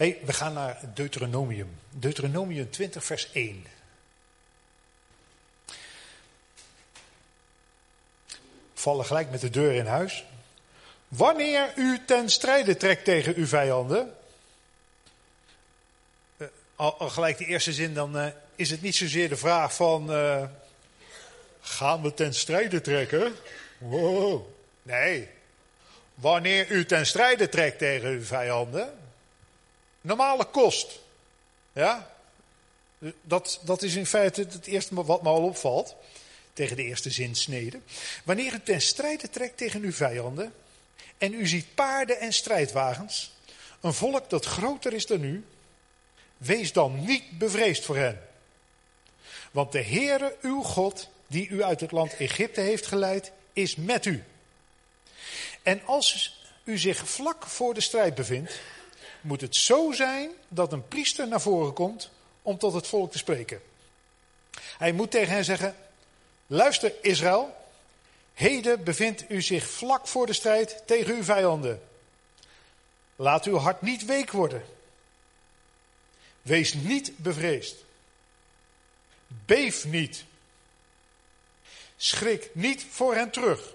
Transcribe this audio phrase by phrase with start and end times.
[0.00, 1.78] hey, we gaan naar Deuteronomium.
[1.90, 3.66] Deuteronomium 20, vers 1.
[8.74, 10.24] Vallen gelijk met de deur in huis.
[11.08, 14.14] Wanneer u ten strijde trekt tegen uw vijanden.
[16.36, 18.26] Uh, al, gelijk de eerste zin, dan uh,
[18.56, 20.12] is het niet zozeer de vraag van.
[20.12, 20.44] Uh,
[21.60, 23.34] gaan we ten strijde trekken?
[24.82, 25.28] Nee.
[26.14, 28.99] Wanneer u ten strijde trekt tegen uw vijanden.
[30.00, 30.98] Normale kost.
[31.72, 32.10] Ja?
[33.22, 35.94] Dat, dat is in feite het eerste wat me al opvalt.
[36.52, 37.80] Tegen de eerste zinsnede.
[38.24, 40.54] Wanneer u ten strijde trekt tegen uw vijanden.
[41.18, 43.32] En u ziet paarden en strijdwagens.
[43.80, 45.44] Een volk dat groter is dan u.
[46.36, 48.20] Wees dan niet bevreesd voor hen.
[49.50, 54.04] Want de Heere, uw God, die u uit het land Egypte heeft geleid, is met
[54.04, 54.24] u.
[55.62, 58.60] En als u zich vlak voor de strijd bevindt,
[59.20, 62.10] moet het zo zijn dat een priester naar voren komt
[62.42, 63.62] om tot het volk te spreken.
[64.78, 65.76] Hij moet tegen hen zeggen:
[66.46, 67.56] Luister, Israël,
[68.34, 71.82] heden bevindt u zich vlak voor de strijd tegen uw vijanden.
[73.16, 74.64] Laat uw hart niet week worden.
[76.42, 77.76] Wees niet bevreesd.
[79.26, 80.24] Beef niet.
[81.96, 83.74] Schrik niet voor hen terug.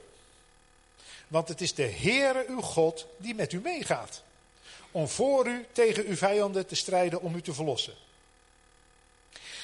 [1.27, 4.23] Want het is de Heere uw God die met u meegaat.
[4.95, 7.93] Om voor u tegen uw vijanden te strijden om u te verlossen.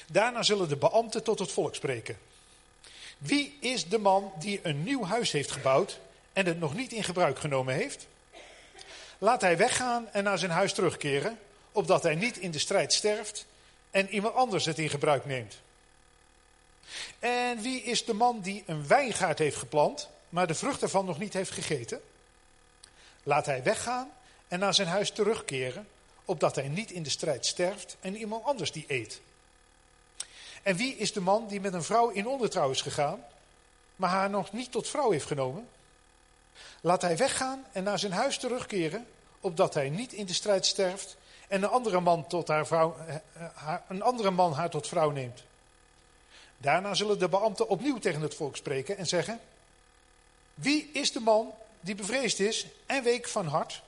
[0.08, 2.18] Daarna zullen de beambten tot het volk spreken.
[3.18, 6.00] Wie is de man die een nieuw huis heeft gebouwd
[6.34, 8.08] en het nog niet in gebruik genomen heeft?
[9.18, 11.40] Laat hij weggaan en naar zijn huis terugkeren,
[11.72, 13.46] opdat hij niet in de strijd sterft
[13.92, 15.60] en iemand anders het in gebruik neemt.
[17.20, 21.20] En wie is de man die een wijngaard heeft geplant, maar de vrucht ervan nog
[21.20, 22.02] niet heeft gegeten?
[23.24, 24.12] Laat hij weggaan
[24.52, 25.88] en naar zijn huis terugkeren,
[26.26, 29.22] opdat hij niet in de strijd sterft en iemand anders die eet.
[30.64, 33.24] En wie is de man die met een vrouw in ondertrouw is gegaan,
[33.96, 35.68] maar haar nog niet tot vrouw heeft genomen?
[36.82, 39.08] Laat hij weggaan en naar zijn huis terugkeren,
[39.40, 41.18] opdat hij niet in de strijd sterft
[41.48, 45.10] en een andere man, tot haar, vrouw, eh, eh, een andere man haar tot vrouw
[45.10, 45.44] neemt.
[46.58, 49.40] Daarna zullen de beambten opnieuw tegen het volk spreken en zeggen:
[50.54, 53.82] Wie is de man die bevreesd is en week van hart?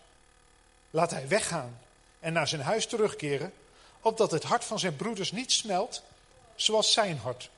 [0.95, 1.79] Laat hij weggaan
[2.19, 3.53] en naar zijn huis terugkeren,
[4.01, 6.03] opdat het hart van zijn broeders niet smelt,
[6.55, 7.49] zoals zijn hart.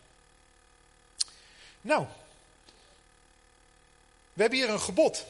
[1.82, 2.06] Nou,
[4.34, 5.26] we hebben hier een gebod.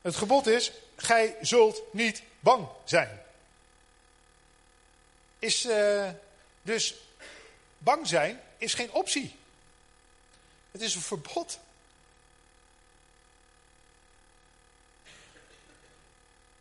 [0.00, 3.22] Het gebod is: gij zult niet bang zijn.
[5.38, 6.08] Is uh,
[6.62, 6.94] dus
[7.78, 9.36] Bang zijn is geen optie.
[10.70, 11.58] Het is een verbod.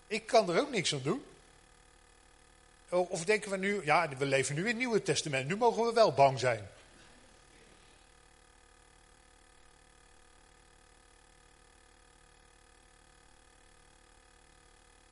[0.08, 1.26] Ik kan er ook niks aan doen.
[2.90, 5.94] Of denken we nu, ja, we leven nu in het Nieuwe Testament, nu mogen we
[5.94, 6.70] wel bang zijn.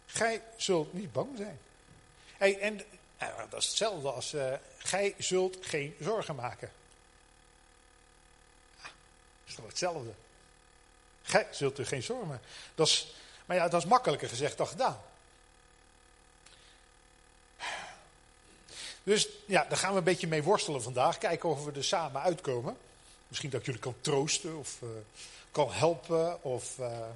[0.06, 1.60] Gij zult niet bang zijn.
[2.38, 2.82] Hey, en
[3.20, 6.72] nou, dat is hetzelfde als uh, gij zult geen zorgen maken.
[8.78, 8.92] Ah, dat
[9.48, 10.14] is toch hetzelfde.
[11.22, 12.46] Gij zult er geen zorgen maken.
[12.76, 15.02] Dat is, maar ja, dat is makkelijker gezegd dan gedaan.
[19.04, 21.18] Dus ja, daar gaan we een beetje mee worstelen vandaag.
[21.18, 22.78] Kijken of we er samen uitkomen.
[23.28, 24.90] Misschien dat ik jullie kan troosten of uh,
[25.52, 26.44] kan helpen.
[26.44, 27.08] Of uh,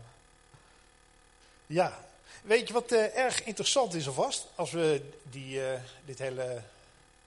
[1.66, 2.08] ja,
[2.42, 4.48] Weet je wat uh, erg interessant is alvast?
[4.56, 5.62] Als we die,
[6.06, 6.62] dit hele,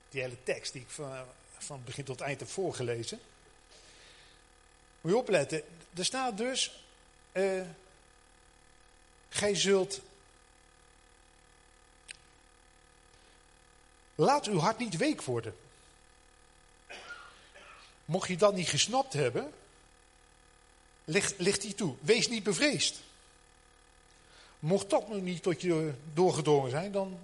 [0.09, 1.11] die hele tekst die ik van,
[1.57, 3.19] van begin tot eind heb voorgelezen.
[5.01, 5.63] Moet je opletten.
[5.97, 6.83] Er staat dus.
[9.33, 9.99] Gij zult.
[14.15, 15.55] Laat uw hart niet week worden.
[18.05, 19.53] Mocht je dat niet gesnapt hebben.
[21.03, 21.95] Ligt, ligt die toe.
[21.99, 23.01] Wees niet bevreesd.
[24.59, 27.19] Mocht dat nog niet tot je doorgedrongen zijn, dan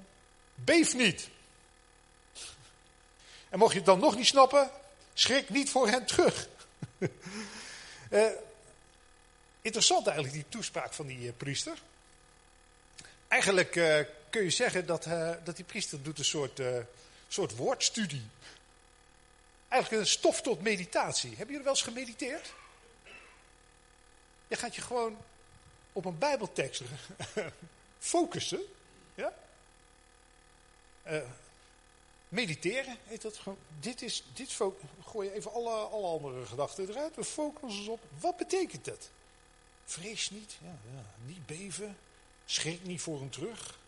[0.55, 1.29] beef niet.
[3.49, 4.71] En mocht je het dan nog niet snappen,
[5.13, 6.47] schrik niet voor hen terug.
[8.09, 8.25] uh,
[9.61, 11.77] interessant eigenlijk die toespraak van die uh, priester.
[13.29, 13.99] Eigenlijk uh,
[14.29, 15.07] kun je zeggen dat,
[15.43, 16.61] dat die priester doet een soort,
[17.27, 18.27] soort woordstudie.
[19.67, 21.29] Eigenlijk een stof tot meditatie.
[21.29, 22.53] Hebben jullie wel eens gemediteerd?
[24.47, 25.17] Je gaat je gewoon
[25.93, 26.81] op een bijbeltekst
[27.99, 28.61] focussen.
[29.15, 29.33] Ja?
[31.07, 31.21] Uh,
[32.27, 33.57] mediteren heet dat gewoon.
[33.79, 34.51] Dit is, dit
[35.05, 37.15] gooi je even alle, alle andere gedachten eruit.
[37.15, 37.99] We focussen ons op.
[38.19, 39.09] Wat betekent dat?
[39.85, 41.97] Vrees niet, ja, ja, niet beven.
[42.49, 43.79] Schrik niet voor hem terug.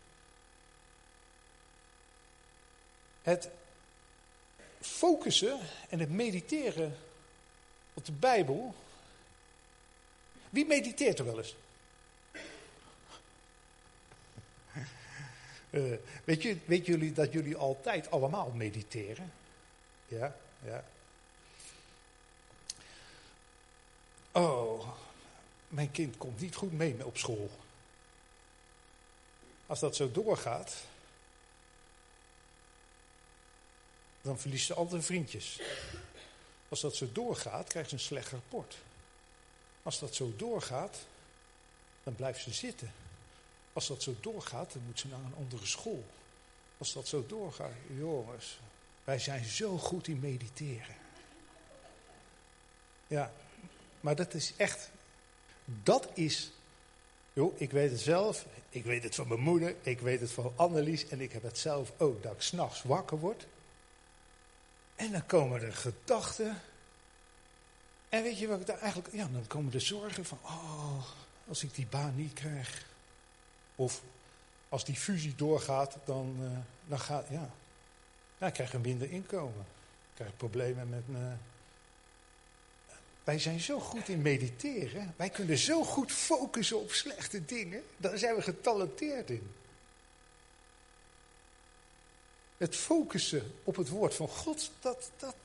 [3.22, 3.50] het
[4.82, 5.60] focussen
[5.90, 6.98] en het mediteren
[7.94, 8.76] op de Bijbel.
[10.50, 11.56] Wie mediteert er wel eens?
[15.70, 19.34] Uh, weet, weet jullie dat jullie altijd allemaal mediteren?
[20.08, 20.84] Ja, ja.
[24.32, 24.88] Oh,
[25.68, 27.50] mijn kind komt niet goed mee op school.
[29.72, 30.74] Als dat zo doorgaat,
[34.22, 35.60] dan verliest ze altijd vriendjes.
[36.70, 38.78] Als dat zo doorgaat, krijgt ze een slecht rapport.
[39.84, 40.98] Als dat zo doorgaat,
[42.04, 42.94] dan blijft ze zitten.
[43.74, 46.06] Als dat zo doorgaat, dan moet ze naar een andere school.
[46.78, 48.60] Als dat zo doorgaat, jongens,
[49.04, 50.96] wij zijn zo goed in mediteren.
[53.08, 53.34] Ja,
[54.00, 54.90] maar dat is echt,
[55.66, 56.52] dat is,
[57.34, 60.54] joh, ik weet het zelf, ik weet het van mijn moeder, ik weet het van
[60.56, 63.48] Annelies en ik heb het zelf ook, dat ik s'nachts wakker word.
[64.96, 66.62] En dan komen er gedachten.
[68.10, 71.04] En weet je wat ik daar eigenlijk, ja, dan komen de zorgen van, oh,
[71.48, 72.86] als ik die baan niet krijg.
[73.76, 74.02] Of
[74.70, 76.50] als die fusie doorgaat, dan, uh,
[76.86, 77.50] dan gaat, ja,
[78.38, 79.56] dan krijg je minder inkomen.
[79.56, 81.40] Dan krijg problemen met mijn
[83.24, 85.14] wij zijn zo goed in mediteren.
[85.18, 87.84] Wij kunnen zo goed focussen op slechte dingen.
[87.98, 89.52] Daar zijn we getalenteerd in.
[92.58, 95.36] Het focussen op het woord van God, dat, dat,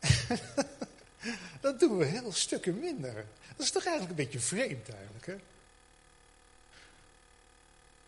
[1.60, 3.14] dat doen we heel stukken minder.
[3.56, 5.36] Dat is toch eigenlijk een beetje vreemd eigenlijk, hè?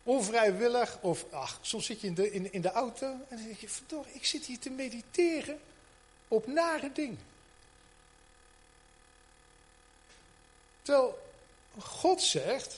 [0.03, 3.59] Onvrijwillig, of ach, soms zit je in de, in, in de auto en dan denk
[3.59, 5.59] je, verdorie, ik zit hier te mediteren
[6.29, 7.19] op nare dingen.
[10.89, 11.19] Terwijl
[11.79, 12.77] God zegt,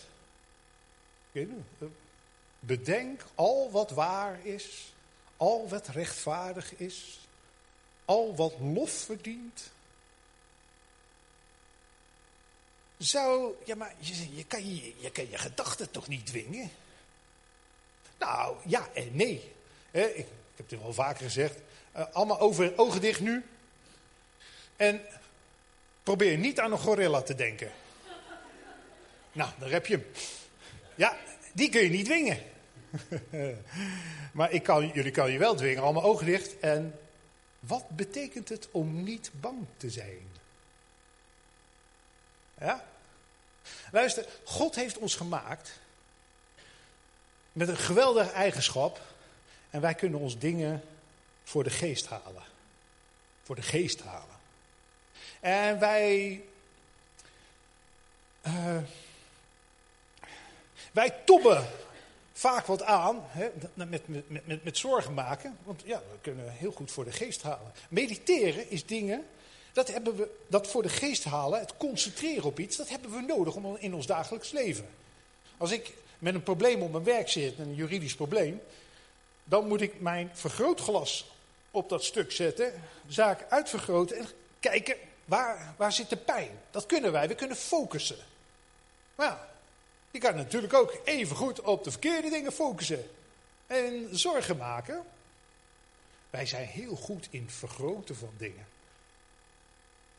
[2.59, 4.93] bedenk al wat waar is,
[5.37, 7.19] al wat rechtvaardig is,
[8.05, 9.71] al wat lof verdient.
[12.97, 14.95] Zou, ja maar je, je, kan, je,
[15.31, 16.71] je gedachten toch niet dwingen?
[18.19, 19.53] Nou, ja en nee.
[19.91, 21.59] ik, ik heb het wel vaker gezegd.
[21.97, 23.45] Uh, allemaal over, ogen dicht nu.
[24.77, 25.01] En
[26.03, 27.73] probeer niet aan een gorilla te denken.
[29.33, 30.07] Nou, daar heb je hem.
[30.95, 31.17] Ja,
[31.53, 32.43] die kun je niet dwingen.
[34.33, 36.59] maar ik kan, jullie kan je wel dwingen, allemaal ogen dicht.
[36.59, 36.99] En
[37.61, 40.29] wat betekent het om niet bang te zijn?
[42.59, 42.85] Ja?
[43.93, 45.79] Luister, God heeft ons gemaakt
[47.53, 49.01] met een geweldige eigenschap.
[49.71, 50.83] En wij kunnen ons dingen
[51.45, 52.43] voor de geest halen.
[53.43, 54.39] Voor de geest halen.
[55.41, 56.43] En wij.
[58.47, 58.77] Uh,
[60.91, 61.67] wij tobben
[62.33, 65.59] vaak wat aan hè, met, met, met, zorgen maken.
[65.63, 67.73] Want ja, we kunnen heel goed voor de geest halen.
[67.89, 69.27] Mediteren is dingen,
[69.73, 73.21] dat, hebben we, dat voor de geest halen, het concentreren op iets, dat hebben we
[73.21, 74.89] nodig om in ons dagelijks leven.
[75.57, 78.61] Als ik met een probleem op mijn werk zit, een juridisch probleem,
[79.45, 81.31] dan moet ik mijn vergrootglas
[81.71, 84.27] op dat stuk zetten, zaak uitvergroten en
[84.61, 86.51] kijken waar, waar zit de pijn.
[86.71, 88.19] Dat kunnen wij, we kunnen focussen.
[89.15, 89.50] Maar ja,
[90.11, 93.11] je kan natuurlijk ook even goed op de verkeerde dingen focussen
[93.67, 95.03] en zorgen maken.
[96.31, 98.67] Wij zijn heel goed in het vergroten van dingen.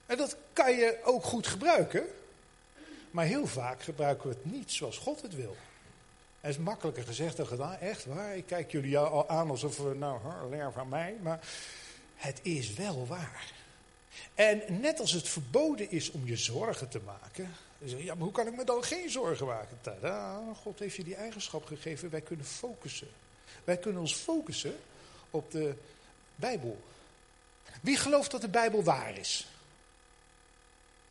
[0.05, 2.07] En dat kan je ook goed gebruiken.
[3.11, 5.55] Maar heel vaak gebruiken we het niet zoals God het wil.
[6.41, 8.35] Het is makkelijker gezegd dan gedaan, echt waar.
[8.35, 11.15] Ik kijk jullie al aan alsof we, nou, leer van mij.
[11.21, 11.39] Maar
[12.15, 13.51] het is wel waar.
[14.35, 18.47] En net als het verboden is om je zorgen te maken, ja, maar hoe kan
[18.47, 19.77] ik me dan geen zorgen maken?
[19.81, 22.09] Tada, God heeft je die eigenschap gegeven.
[22.09, 23.07] Wij kunnen focussen.
[23.63, 24.75] Wij kunnen ons focussen
[25.29, 25.73] op de
[26.35, 26.81] Bijbel.
[27.81, 29.47] Wie gelooft dat de Bijbel waar is?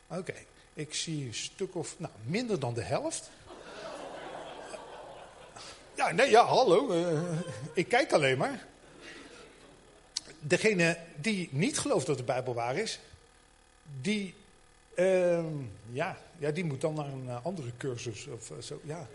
[0.07, 0.35] Oké,
[0.73, 3.29] ik zie een stuk of, nou, minder dan de helft.
[5.95, 6.91] Ja, nee, ja, hallo.
[6.91, 7.39] Uh,
[7.73, 8.65] ik kijk alleen maar.
[10.39, 12.99] Degene die niet gelooft dat de Bijbel waar is,
[14.01, 14.35] die
[14.95, 15.55] Ehm,
[15.91, 19.07] ja, ja, die moet dan naar een eh, andere cursus of eh, zo, ja.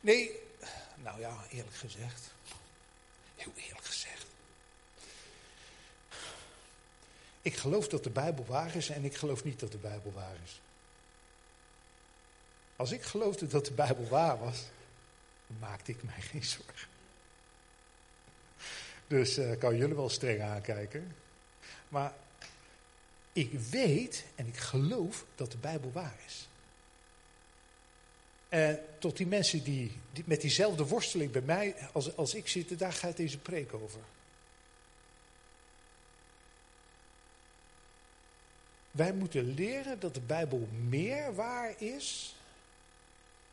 [0.00, 0.30] Nee,
[1.02, 2.32] nou ja, eerlijk gezegd.
[3.36, 4.26] Heel eerlijk gezegd.
[7.42, 10.36] Ik geloof dat de Bijbel waar is en ik geloof niet dat de Bijbel waar
[10.44, 10.60] is.
[12.76, 14.64] Als ik geloofde dat de Bijbel waar was,
[15.58, 16.88] maakte ik mij geen zorgen.
[19.06, 21.16] Dus uh, kan jullie wel streng aankijken.
[21.88, 22.12] Maar
[23.38, 26.48] ik weet en ik geloof dat de Bijbel waar is.
[28.48, 32.78] En tot die mensen die, die met diezelfde worsteling bij mij als, als ik zitten,
[32.78, 34.00] daar gaat deze preek over.
[38.90, 42.36] Wij moeten leren dat de Bijbel meer waar is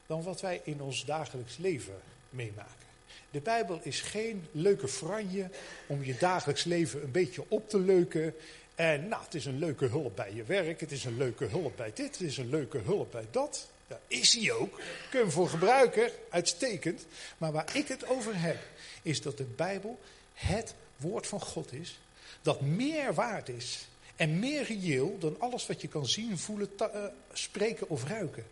[0.06, 2.86] dan wat wij in ons dagelijks leven meemaken.
[3.32, 5.50] De Bijbel is geen leuke franje
[5.88, 8.36] om je dagelijks leven een beetje op te leuken
[8.76, 11.78] en nou, het is een leuke hulp bij je werk, het is een leuke hulp
[11.78, 13.68] bij dit, het is een leuke hulp bij dat.
[13.88, 14.80] Dat is hij ook.
[15.10, 17.06] Kun hem voor gebruiken, uitstekend.
[17.38, 18.58] Maar waar ik het over heb,
[19.02, 20.00] is dat de Bijbel
[20.34, 22.00] het woord van God is.
[22.42, 27.06] Dat meer waard is en meer reëel dan alles wat je kan zien, voelen, uh,
[27.34, 28.46] spreken of ruiken.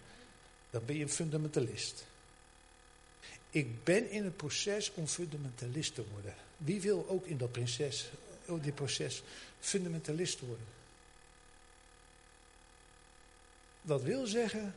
[0.70, 2.06] Dan ben je een fundamentalist.
[3.50, 6.34] Ik ben in het proces om fundamentalist te worden.
[6.58, 7.63] Wie wil ook in dat oh,
[8.46, 9.24] dit proces
[9.60, 10.66] fundamentalist worden?
[13.82, 14.76] Dat wil zeggen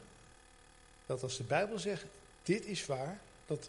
[1.06, 2.04] dat als de Bijbel zegt,
[2.42, 3.68] dit is waar, dat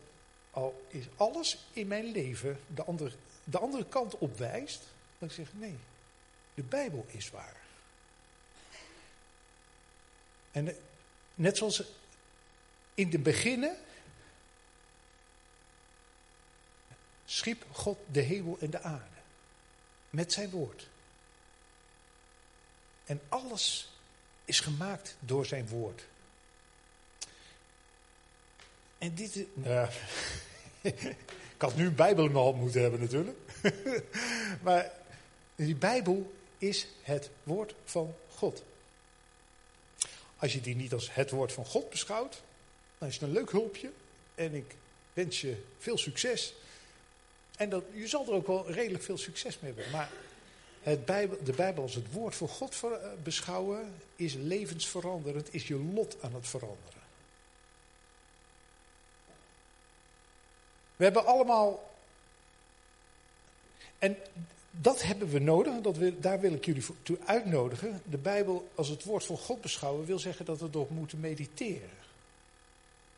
[0.51, 3.11] al is alles in mijn leven de andere,
[3.43, 4.81] de andere kant op wijst,
[5.17, 5.77] dat ik zeg, nee,
[6.53, 7.55] de Bijbel is waar.
[10.51, 10.77] En
[11.35, 11.83] net zoals
[12.93, 13.77] in de beginnen
[17.25, 19.16] schiep God de hemel en de aarde.
[20.17, 20.87] Met zijn woord.
[23.05, 23.91] En alles
[24.45, 26.05] is gemaakt door zijn woord.
[28.97, 29.45] En dit.
[29.65, 29.89] Uh,
[31.55, 33.37] ik had nu een Bijbel in mijn hand moeten hebben, natuurlijk.
[34.65, 34.91] maar
[35.55, 38.63] die Bijbel is het woord van God.
[40.37, 42.41] Als je die niet als het woord van God beschouwt,
[42.97, 43.91] dan is het een leuk hulpje.
[44.35, 44.75] En ik
[45.13, 46.53] wens je veel succes.
[47.57, 49.91] En dat, je zal er ook wel redelijk veel succes mee hebben.
[49.91, 50.09] Maar
[50.81, 52.89] het Bijbel, de Bijbel als het woord van God eh,
[53.23, 57.01] beschouwen is levensveranderend, is je lot aan het veranderen.
[60.95, 61.95] We hebben allemaal.
[63.97, 64.17] En
[64.71, 68.01] dat hebben we nodig, dat daar wil ik jullie toe uitnodigen.
[68.05, 71.89] De Bijbel als het woord van God beschouwen wil zeggen dat we erop moeten mediteren.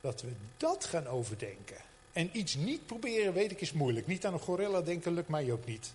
[0.02, 1.89] Dat we dat gaan overdenken.
[2.20, 4.08] En iets niet proberen, weet ik, is moeilijk.
[4.08, 5.92] Niet aan een gorilla denken lukt mij ook niet.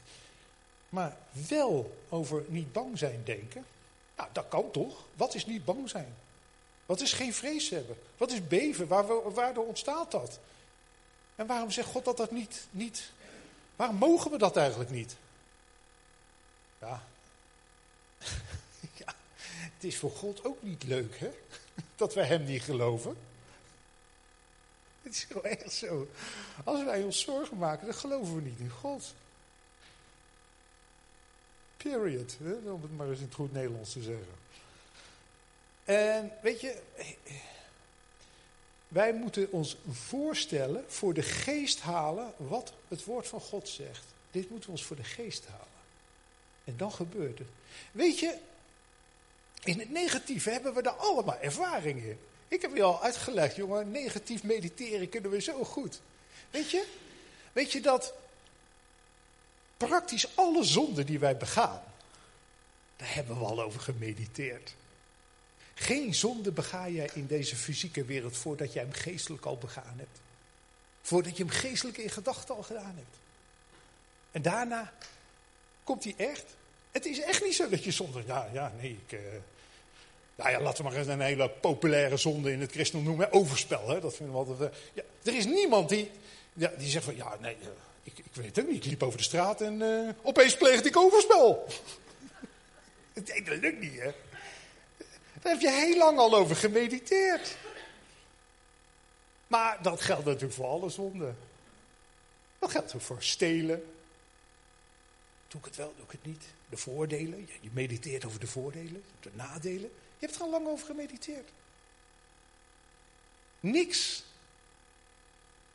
[0.89, 1.17] Maar
[1.49, 3.65] wel over niet bang zijn denken.
[4.17, 5.05] Nou, dat kan toch?
[5.15, 6.15] Wat is niet bang zijn?
[6.87, 7.97] Wat is geen vrees hebben?
[8.17, 8.87] Wat is beven?
[8.87, 10.39] Waar, waardoor ontstaat dat?
[11.37, 13.11] En waarom zegt God dat dat niet, niet?
[13.77, 15.17] Waarom mogen we dat eigenlijk niet?
[16.79, 17.03] Ja.
[19.75, 21.31] Het is voor God ook niet leuk, hè?
[21.97, 23.17] Dat wij Hem niet geloven.
[25.05, 26.09] Het is gewoon echt zo.
[26.65, 29.15] Als wij ons zorgen maken, dan geloven we niet in God.
[31.77, 32.37] Period.
[32.43, 32.71] Hè?
[32.71, 34.43] Om het maar eens in het goed Nederlands te zeggen.
[35.85, 36.83] En weet je,
[38.89, 44.05] wij moeten ons voorstellen, voor de geest halen, wat het woord van God zegt.
[44.31, 45.67] Dit moeten we ons voor de geest halen.
[46.65, 47.49] En dan gebeurt het.
[47.93, 48.39] Weet je,
[49.65, 52.19] in het negatieve hebben we daar allemaal ervaring in.
[52.49, 56.01] Ik heb je al uitgelegd, jongen, negatief mediteren kunnen we zo goed.
[56.51, 56.87] Weet je,
[57.53, 58.15] weet je dat
[59.77, 61.83] praktisch alle zonden die wij begaan,
[62.97, 64.75] daar hebben we al over gemediteerd.
[65.75, 70.21] Geen zonde bega jij in deze fysieke wereld voordat jij hem geestelijk al begaan hebt.
[71.03, 73.17] Voordat je hem geestelijk in gedachten al gedaan hebt.
[74.31, 74.93] En daarna
[75.85, 76.45] komt hij echt.
[76.91, 78.23] Het is echt niet zo dat je zonde.
[78.27, 79.13] Ja, ja, nee, ik.
[79.13, 79.21] Uh,
[80.35, 83.33] nou ja, laten we maar eens een hele populaire zonde in het christendom noemen.
[83.33, 84.01] Overspel, hè?
[84.01, 84.73] dat vinden we altijd.
[84.73, 86.11] Uh, ja, er is niemand die,
[86.53, 87.17] ja, die zegt van.
[87.17, 87.69] Ja, nee, uh,
[88.03, 88.85] ik, ik weet het niet.
[88.85, 89.83] Ik liep over de straat en
[90.23, 91.67] opeens pleegde ik overspel.
[93.45, 94.11] dat lukt niet, hè?
[95.43, 97.57] Daar heb je heel lang al over gemediteerd.
[99.47, 101.37] Maar dat geldt natuurlijk voor alle zonden.
[102.59, 103.85] Dat geldt ook voor stelen.
[105.49, 106.45] Doe ik het wel, doe ik het niet?
[106.69, 107.49] De voordelen.
[107.61, 109.91] Je mediteert over de voordelen, de nadelen.
[110.19, 111.49] Je hebt er al lang over gemediteerd.
[113.61, 114.25] Niks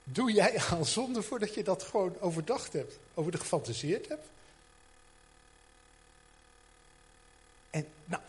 [0.04, 4.28] doe jij aan zonde voordat je dat gewoon overdacht hebt, over de gefantaseerd hebt.
[7.70, 8.22] En nou,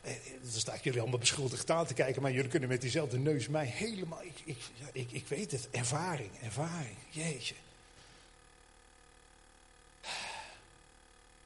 [0.00, 3.18] eh, dan sta ik jullie allemaal beschuldigd aan te kijken, maar jullie kunnen met diezelfde
[3.18, 4.22] neus mij helemaal.
[4.22, 4.58] Ik, ik,
[4.92, 7.54] ik, ik weet het, ervaring, ervaring, jeetje.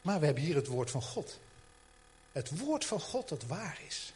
[0.02, 1.38] Maar we hebben hier het woord van God.
[2.34, 4.12] Het woord van God dat waar is.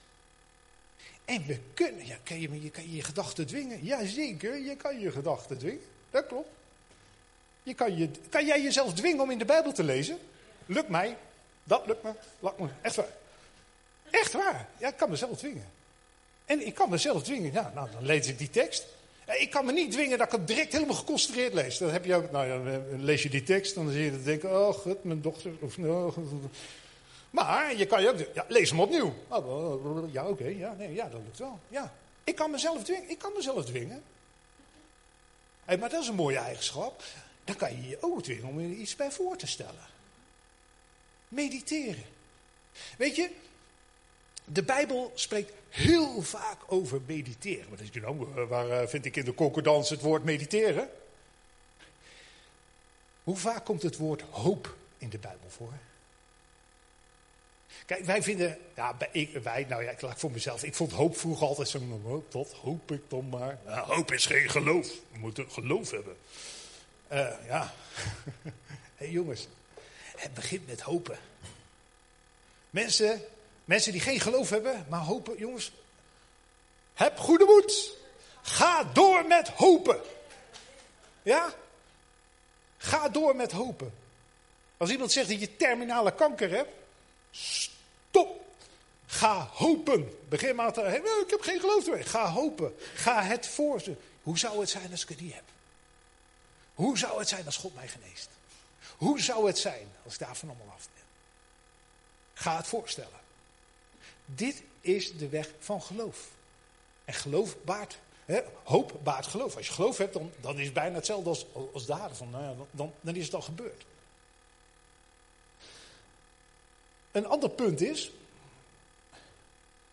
[1.25, 3.85] En we kunnen, ja, kan je, je kan je gedachten dwingen.
[3.85, 5.85] Jazeker, je kan je gedachten dwingen.
[6.11, 6.49] Dat klopt.
[7.63, 10.19] Je kan, je, kan jij jezelf dwingen om in de Bijbel te lezen?
[10.67, 11.17] Lukt mij.
[11.65, 12.13] Dat lukt me.
[12.39, 12.69] Lukt me.
[12.83, 13.13] Echt waar.
[14.11, 14.69] Echt waar.
[14.79, 15.67] Ja, ik kan mezelf dwingen.
[16.45, 17.53] En ik kan mezelf dwingen.
[17.53, 18.87] Ja, nou, dan lees ik die tekst.
[19.39, 21.79] Ik kan me niet dwingen dat ik het direct helemaal geconcentreerd lees.
[21.79, 24.51] Dan heb je ook, nou ja, lees je die tekst, dan zie je dat denken,
[24.51, 25.53] oh god, mijn dochter.
[25.61, 26.17] Of, oh,
[27.31, 28.35] Maar je kan je ook...
[28.35, 29.15] Ja, lees hem opnieuw.
[29.29, 30.45] Oh, ja, oké.
[30.45, 31.59] ja, nee, ja, dat lukt wel.
[31.69, 31.95] Ja.
[32.25, 33.11] Ik kan mezelf dwingen.
[33.11, 34.03] Ik kan mezelf dwingen.
[35.65, 37.03] Maar dat is een mooie eigenschap.
[37.45, 39.87] Dan kan je je ook dwingen om er iets bij voor te stellen.
[41.29, 42.05] Mediteren.
[42.97, 43.31] Weet je,
[44.45, 47.71] de Bijbel spreekt heel vaak over mediteren.
[47.71, 50.91] Wat is nou, waar eh, vind ik in de concordans het woord mediteren?
[53.25, 55.73] Hoe vaak komt het woord hoop in de Bijbel voor?
[57.87, 58.97] Kijk, wij vinden, ja,
[59.43, 60.65] wij, nou ja, ik laat voor mezelf.
[60.65, 63.59] Ik vond hoop vroeger altijd zo, tot hoop ik dan maar.
[63.65, 64.89] hoop is geen geloof.
[65.13, 66.17] We moeten geloof hebben.
[67.13, 67.75] Uh, ja,
[68.97, 69.49] hey, jongens,
[70.17, 71.19] het begint met hopen.
[72.71, 73.21] Mensen,
[73.65, 75.73] mensen die geen geloof hebben, maar hopen, jongens,
[76.95, 77.97] heb goede moed.
[78.43, 80.01] Ga door met hopen.
[81.23, 81.55] Ja?
[82.77, 83.95] Ga door met hopen.
[84.77, 86.71] Als iemand zegt dat je terminale kanker hebt,
[87.39, 88.47] stop.
[89.07, 90.19] Ga hopen.
[90.29, 90.81] Begin maar te.
[91.25, 92.05] Ik heb geen geloof meer.
[92.05, 92.75] Ga hopen.
[92.95, 93.83] Ga het voor.
[94.23, 95.45] Hoe zou het zijn als ik het niet heb?
[96.75, 98.29] Hoe zou het zijn als God mij geneest?
[98.97, 101.05] Hoe zou het zijn als ik daarvan allemaal af ben?
[102.35, 103.21] Ga het voorstellen.
[104.25, 106.29] Dit is de weg van geloof.
[107.05, 109.57] En geloof baart, hè, hoop baart geloof.
[109.57, 112.31] Als je geloof hebt, dan, dan is het bijna hetzelfde als, als daden.
[112.31, 113.85] Nou ja, dan, dan is het al gebeurd.
[117.13, 118.11] Een ander punt is.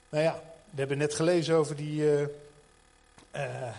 [0.10, 2.01] Nou ja, we hebben net gelezen over die.
[3.36, 3.69] Uh,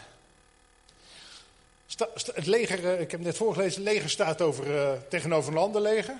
[1.86, 5.80] sta, het leger, uh, ik heb net voorgelezen, het leger staat over, tegenover een ander
[5.80, 6.16] leger.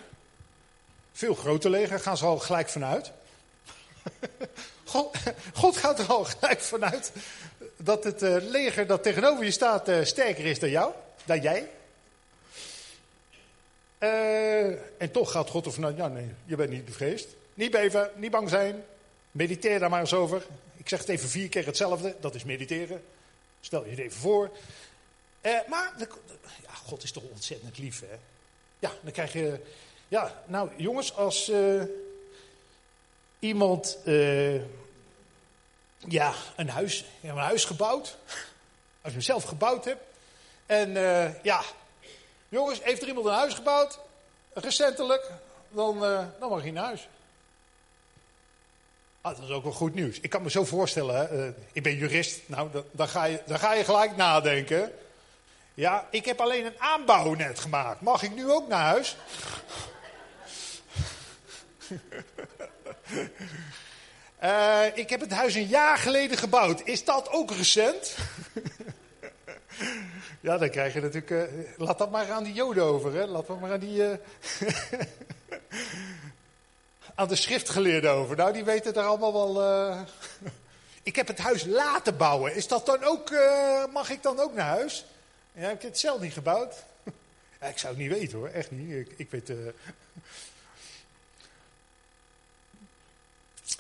[1.13, 3.13] Veel groter leger, gaan ze al gelijk vanuit.
[4.85, 5.17] God,
[5.55, 7.13] God, gaat er al gelijk vanuit
[7.77, 10.93] dat het leger dat tegenover je staat sterker is dan jou,
[11.25, 11.69] dan jij.
[13.99, 17.29] Uh, en toch gaat God er vanuit, ja nee, je bent niet bevreesd.
[17.55, 18.85] Niet beven, niet bang zijn.
[19.31, 20.47] Mediteer daar maar eens over.
[20.77, 23.05] Ik zeg het even vier keer hetzelfde, dat is mediteren.
[23.61, 24.51] Stel je het even voor.
[25.43, 25.93] Uh, maar,
[26.85, 28.17] God is toch ontzettend lief, hè.
[28.79, 29.61] Ja, dan krijg je,
[30.09, 31.83] ja, nou jongens, als uh,
[33.39, 33.99] iemand,
[35.99, 38.17] ja, een huis, een huis gebouwd.
[39.01, 40.03] Als je hem zelf gebouwd hebt.
[40.67, 40.93] En
[41.43, 41.63] ja,
[42.49, 43.99] Jongens, heeft er iemand een huis gebouwd?
[44.53, 45.31] Recentelijk?
[45.69, 46.01] Dan,
[46.41, 47.09] dan mag je naar huis.
[49.27, 50.21] Ah, dat is ook wel goed nieuws.
[50.21, 53.59] Ik kan me zo voorstellen, hè, uh, ik ben jurist, nou, dan, ga je, dan
[53.59, 54.93] ga je gelijk nadenken.
[55.75, 58.01] Ja, ik heb alleen een aanbouw net gemaakt.
[58.01, 59.17] Mag ik nu ook naar huis?
[64.43, 66.81] uh, ik heb het huis een jaar geleden gebouwd.
[66.85, 68.17] Is dat ook recent?
[70.41, 71.31] Ja, dan krijg je natuurlijk.
[71.31, 71.43] Uh,
[71.77, 73.27] laat dat maar aan die Joden over, hè?
[73.27, 73.99] Laat dat maar aan die.
[73.99, 74.13] Uh,
[77.15, 78.37] aan de schriftgeleerden over.
[78.37, 79.63] Nou, die weten daar allemaal wel.
[79.63, 80.01] Uh...
[81.03, 82.55] ik heb het huis laten bouwen.
[82.55, 83.31] Is dat dan ook.
[83.93, 85.05] mag ik dan ook naar huis?
[85.53, 86.75] Ja, ik heb het zelf niet gebouwd.
[87.61, 88.91] ja, ik zou het niet weten hoor, echt niet.
[88.91, 89.53] Ik, ik weet.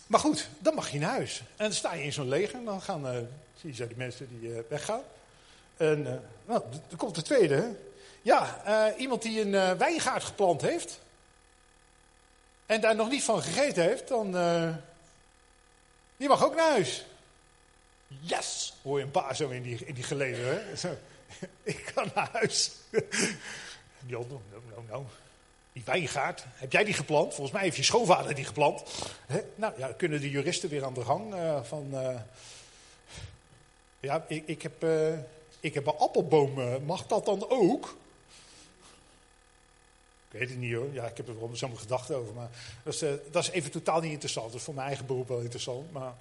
[0.07, 1.39] Maar goed, dan mag je naar huis.
[1.39, 2.65] En dan sta je in zo'n leger.
[2.65, 3.29] Dan gaan.
[3.61, 5.03] zie je zo die mensen die weggaan.
[5.77, 6.12] En, uh,
[6.45, 7.75] nou, er komt de tweede.
[8.23, 11.01] Ja, uh, iemand die een uh, wijngaard geplant heeft.
[12.67, 14.33] En daar nog niet van gegeten heeft, dan.
[16.17, 17.07] die mag ook naar huis.
[18.07, 18.75] Yes!
[18.83, 20.89] Hoor je een paar zo in die, in die geleden, hè?
[21.62, 22.71] Ik kan naar huis.
[22.91, 25.05] die nou, nou, nou.
[25.73, 27.35] Die wijngaard, heb jij die geplant?
[27.35, 28.83] Volgens mij heeft je schoonvader die geplant.
[29.27, 29.41] Hè?
[29.55, 31.35] Nou ja, kunnen de juristen weer aan de gang
[31.67, 31.95] van.
[34.01, 34.85] ja, ik, ik heb
[35.61, 37.97] ik heb een appelboom, mag dat dan ook?
[40.31, 42.49] Ik weet het niet hoor, ja, ik heb er wel zo'n gedachte over, maar
[42.85, 44.47] dat is, uh, dat is even totaal niet interessant.
[44.47, 46.12] Dat is voor mijn eigen beroep wel interessant, maar...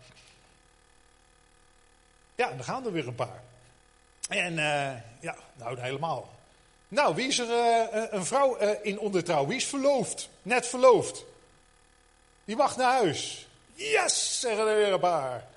[2.36, 3.44] Ja, en dan gaan er weer een paar.
[4.30, 6.30] En uh, ja, nou helemaal.
[6.88, 7.50] Nou, wie is er
[8.14, 9.48] een vrouw in ondertrouw?
[9.48, 10.30] Wie is verloofd?
[10.42, 11.26] Net verloofd.
[12.46, 13.48] Die mag naar huis.
[13.74, 15.48] Yes, zeggen er weer een paar.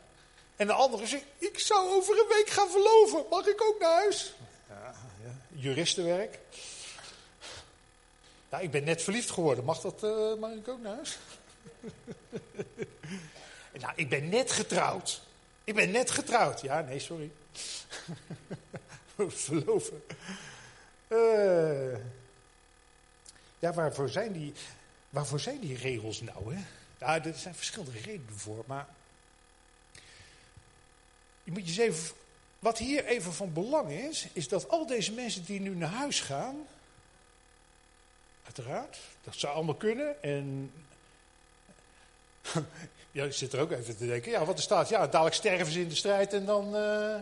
[0.59, 3.25] En de andere zegt, ik zou over een week gaan verloven.
[3.31, 4.35] Mag ik ook naar huis?
[4.69, 4.95] Ja,
[5.25, 5.31] ja.
[5.49, 6.39] Juristenwerk.
[8.49, 9.65] Ja, ik ben net verliefd geworden.
[9.65, 11.19] Mag, dat, uh, mag ik ook naar huis?
[13.81, 15.23] nou, ik ben net getrouwd.
[15.65, 16.61] Ik ben net getrouwd.
[16.61, 17.31] Ja, nee, sorry.
[19.17, 20.05] verloven.
[21.09, 21.97] Uh,
[23.59, 24.53] ja, waarvoor zijn, die,
[25.11, 26.55] waarvoor zijn die regels nou?
[26.55, 26.61] Hè?
[26.99, 28.89] Ja, er zijn verschillende redenen voor, maar
[31.49, 32.15] je moet je even,
[32.59, 36.21] wat hier even van belang is, is dat al deze mensen die nu naar huis
[36.21, 36.67] gaan,
[38.45, 40.23] uiteraard, dat zou allemaal kunnen.
[40.23, 40.73] En
[43.11, 44.31] ja, ik zit er ook even te denken.
[44.31, 44.89] Ja, wat er staat.
[44.89, 47.17] Ja, dadelijk sterven ze in de strijd en dan, eh,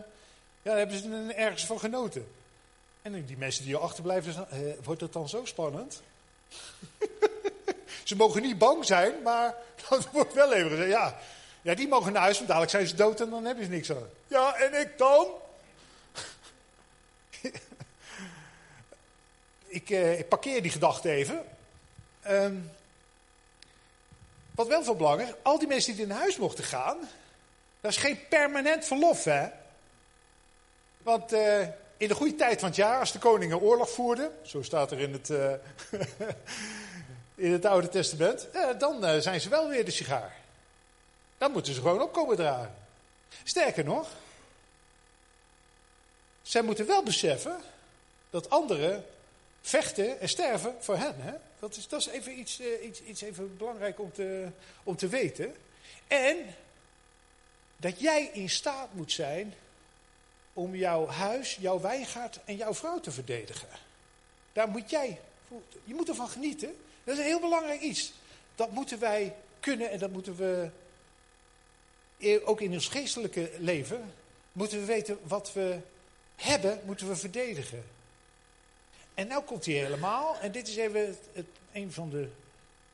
[0.61, 2.27] ja, hebben ze er ergens van genoten.
[3.01, 6.01] En die mensen die er achterblijven, uh, wordt het dan zo spannend?
[8.03, 9.55] ze mogen niet bang zijn, maar
[9.89, 10.89] dat wordt wel even gezegd.
[10.89, 11.19] Ja,
[11.67, 13.91] ja, die mogen naar huis, want dadelijk zijn ze dood en dan hebben ze niks
[13.91, 14.09] aan.
[14.27, 15.27] Ja, en ik dan?
[19.79, 21.43] ik, ik, parkeer die gedachte even.
[22.29, 22.71] Um,
[24.55, 26.97] wat wel veel belangrijk, al die mensen die naar huis mochten gaan,
[27.81, 29.47] dat is geen permanent verlof, hè?
[30.97, 31.61] Want uh,
[31.97, 34.91] in de goede tijd van het jaar, als de koning een oorlog voerde, zo staat
[34.91, 35.51] er in het, uh,
[37.45, 40.45] in het Oude Testament, uh, dan zijn ze wel weer de sigaar.
[41.37, 42.75] Dan moeten ze gewoon opkomen dragen.
[43.43, 44.09] Sterker nog,
[46.41, 47.57] zij moeten wel beseffen
[48.29, 49.05] dat anderen
[49.61, 51.15] vechten en sterven voor hen.
[51.17, 51.33] Hè?
[51.59, 54.47] Dat, is, dat is even iets, uh, iets, iets even belangrijk om te,
[54.83, 55.55] om te weten.
[56.07, 56.55] En
[57.77, 59.53] dat jij in staat moet zijn
[60.53, 63.69] om jouw huis, jouw wijngaard en jouw vrouw te verdedigen.
[64.53, 65.19] Daar moet jij,
[65.83, 66.77] je moet ervan genieten.
[67.03, 68.13] Dat is een heel belangrijk iets.
[68.55, 70.69] Dat moeten wij kunnen en dat moeten we,
[72.43, 74.13] ook in ons geestelijke leven,
[74.51, 75.79] moeten we weten wat we
[76.35, 77.83] hebben, moeten we verdedigen.
[79.13, 80.39] En nou komt hij helemaal.
[80.39, 82.29] En dit is even het, een van de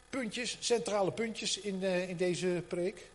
[0.09, 3.09] puntjes, centrale puntjes in, uh, in deze preek.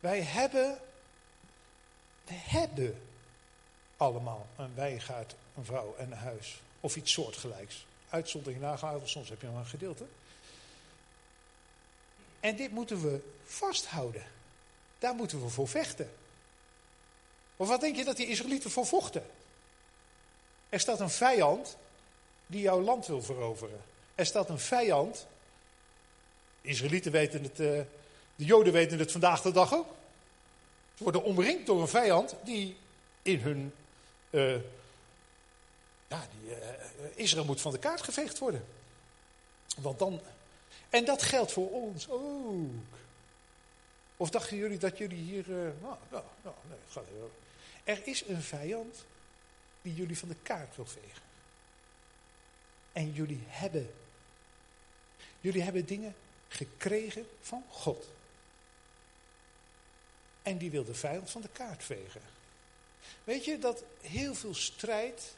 [0.00, 0.78] Wij hebben,
[2.24, 3.00] we hebben
[3.96, 6.60] allemaal een wijngaard, een vrouw en een huis.
[6.80, 7.86] Of iets soortgelijks.
[8.08, 10.04] Uitzondering nagehouden, soms heb je nog een gedeelte.
[12.40, 14.26] En dit moeten we vasthouden.
[14.98, 16.10] Daar moeten we voor vechten.
[17.56, 19.26] Of wat denk je dat die Israëlieten voor vochten?
[20.68, 21.76] Er staat een vijand
[22.46, 23.80] die jouw land wil veroveren.
[24.14, 25.26] Er staat een vijand.
[26.60, 27.80] Israëlieten weten het, uh,
[28.36, 29.86] de Joden weten het vandaag de dag ook.
[30.94, 32.76] Ze worden omringd door een vijand die
[33.22, 33.74] in hun.
[34.30, 34.54] Uh,
[36.08, 36.56] ja, die, uh,
[37.14, 38.64] Israël moet van de kaart geveegd worden.
[39.76, 40.20] Want dan.
[40.90, 42.70] En dat geldt voor ons ook.
[44.16, 45.48] Of dachten jullie dat jullie hier.
[45.48, 47.04] nou, nou, nou, nee, gaat.
[47.84, 49.04] Er is een vijand
[49.82, 51.22] die jullie van de kaart wil vegen.
[52.92, 53.94] En jullie hebben.
[55.40, 56.14] Jullie hebben dingen
[56.48, 58.08] gekregen van God.
[60.42, 62.22] En die wil de vijand van de kaart vegen.
[63.24, 65.34] Weet je dat heel veel strijd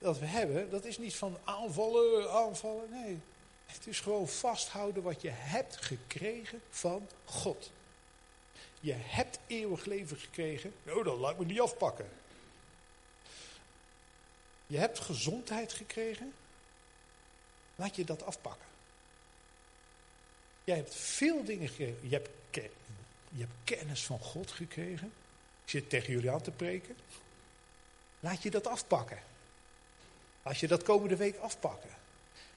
[0.00, 2.90] dat we hebben, dat is niet van aanvallen, aanvallen.
[2.90, 3.20] Nee,
[3.66, 7.70] het is gewoon vasthouden wat je hebt gekregen van God.
[8.80, 10.74] Je hebt eeuwig leven gekregen.
[10.82, 12.08] Nou, dat laat me niet afpakken.
[14.66, 16.32] Je hebt gezondheid gekregen.
[17.76, 18.66] Laat je dat afpakken.
[20.64, 22.08] Jij hebt veel dingen gekregen.
[22.08, 22.28] Je hebt,
[23.28, 25.12] je hebt kennis van God gekregen.
[25.64, 26.96] Ik zit tegen jullie aan te preken.
[28.20, 29.22] Laat je dat afpakken.
[30.50, 31.90] Als je dat komende week afpakken.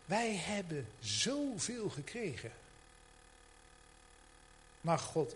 [0.05, 2.51] Wij hebben zoveel gekregen.
[4.81, 5.35] Maar God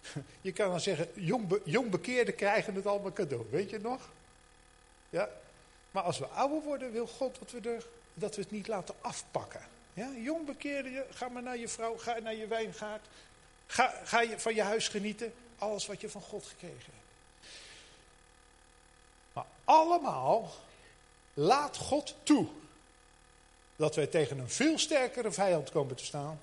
[0.40, 3.46] je kan dan zeggen, jong, jong bekeerden krijgen het allemaal cadeau.
[3.50, 4.08] Weet je nog?
[5.10, 5.28] Ja?
[5.90, 7.80] Maar als we ouder worden, wil God dat we,
[8.14, 9.68] dat we het niet laten afpakken.
[9.92, 10.10] Ja?
[10.10, 13.06] Jong bekeerden, ga maar naar je vrouw, ga naar je wijngaard.
[13.66, 15.34] Ga, ga je van je huis genieten.
[15.58, 17.06] Alles wat je van God gekregen hebt.
[19.32, 20.64] Maar allemaal
[21.38, 22.46] laat God toe
[23.76, 26.40] dat wij tegen een veel sterkere vijand komen te staan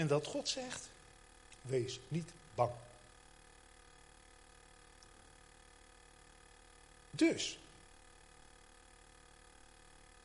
[0.00, 0.88] En dat God zegt,
[1.62, 2.70] wees niet bang.
[7.10, 7.58] Dus,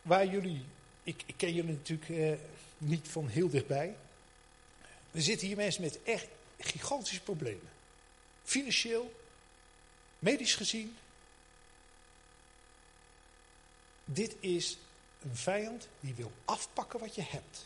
[0.01, 0.65] waar jullie,
[1.03, 2.33] ik, ik ken jullie natuurlijk eh,
[2.77, 3.95] niet van heel dichtbij.
[5.11, 6.27] Er zitten hier mensen met echt
[6.59, 7.69] gigantische problemen.
[8.45, 9.13] Financieel,
[10.19, 10.97] medisch gezien.
[14.05, 14.77] Dit is
[15.21, 17.65] een vijand die wil afpakken wat je hebt.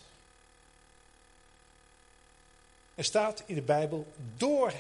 [2.96, 4.74] Er staat in de Bijbel, door,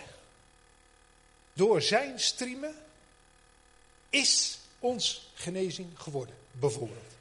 [1.53, 2.75] door zijn striemen
[4.09, 7.13] is ons genezing geworden, bijvoorbeeld.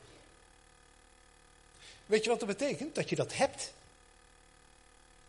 [2.07, 2.95] Weet je wat dat betekent?
[2.95, 3.73] Dat je dat hebt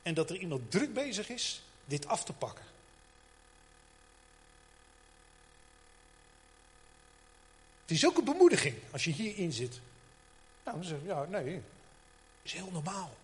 [0.01, 2.65] en dat er iemand druk bezig is dit af te pakken.
[7.89, 9.79] Het is ook een bemoediging als je hierin zit.
[10.63, 11.63] Nou, dan zeg je, ja, nee, dat
[12.41, 13.17] is heel normaal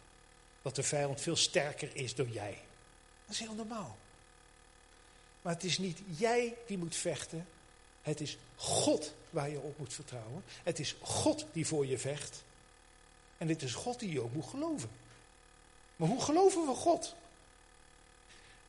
[0.61, 2.61] dat de vijand veel sterker is dan jij.
[3.25, 3.97] Dat is heel normaal.
[5.41, 7.47] Maar het is niet jij die moet vechten,
[8.01, 10.43] Het is God waar je op moet vertrouwen.
[10.63, 12.43] Het is God die voor je vecht.
[13.37, 14.89] En het is God die je ook moet geloven.
[15.95, 17.15] Maar hoe geloven we God?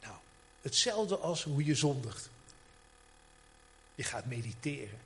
[0.03, 0.17] Nou,
[0.63, 2.29] hetzelfde als hoe je zondigt.
[3.95, 5.06] Je gaat mediteren.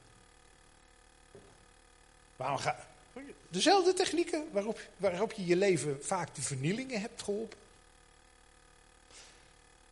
[2.41, 2.87] Waarom ga,
[3.49, 7.59] dezelfde technieken waarop, waarop je je leven vaak de vernielingen hebt geholpen.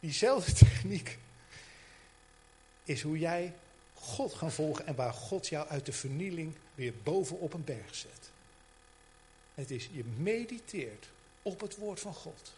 [0.00, 1.18] Diezelfde techniek
[2.84, 3.54] is hoe jij
[3.94, 8.30] God gaan volgen en waar God jou uit de vernieling weer bovenop een berg zet.
[9.54, 11.08] Het is, je mediteert
[11.42, 12.52] op het woord van God.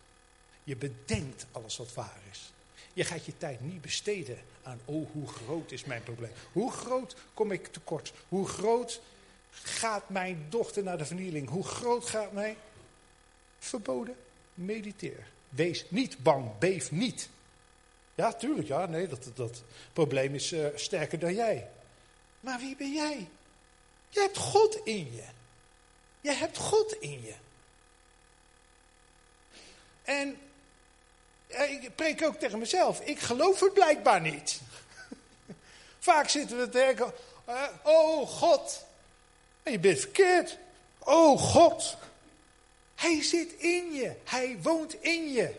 [0.64, 2.52] Je bedenkt alles wat waar is.
[2.92, 6.32] Je gaat je tijd niet besteden aan, oh, hoe groot is mijn probleem?
[6.52, 8.12] Hoe groot kom ik tekort?
[8.28, 9.00] Hoe groot
[9.50, 11.48] gaat mijn dochter naar de vernieling?
[11.48, 12.56] Hoe groot gaat mij?
[13.58, 14.16] Verboden,
[14.54, 15.26] mediteer.
[15.48, 17.28] Wees niet bang, beef niet.
[18.14, 21.68] Ja, tuurlijk, ja, nee, dat, dat probleem is uh, sterker dan jij.
[22.40, 23.28] Maar wie ben jij?
[24.08, 25.24] Je hebt God in je.
[26.20, 27.34] Je hebt God in je.
[30.02, 30.38] En
[31.46, 33.00] ik preek ook tegen mezelf.
[33.00, 34.60] Ik geloof het blijkbaar niet.
[35.98, 37.12] Vaak zitten we te denken:
[37.48, 38.84] uh, Oh God.
[39.62, 40.58] En je bent verkeerd.
[40.98, 41.96] Oh God.
[42.94, 44.12] Hij zit in je.
[44.24, 45.54] Hij woont in je.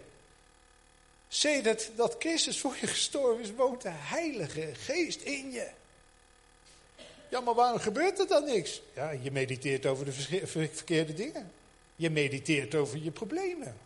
[1.27, 5.69] Sedert dat Christus voor je gestorven is, woont de Heilige Geest in je.
[7.29, 8.81] Ja, maar waarom gebeurt er dan niks?
[8.93, 10.11] Ja, je mediteert over de
[10.47, 11.51] verkeerde dingen.
[11.95, 13.77] Je mediteert over je problemen.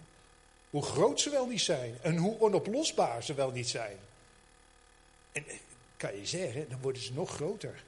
[0.69, 3.97] Hoe groot ze wel niet zijn en hoe onoplosbaar ze wel niet zijn.
[5.31, 5.55] En eh,
[5.97, 7.83] kan je zeggen, dan worden ze nog groter.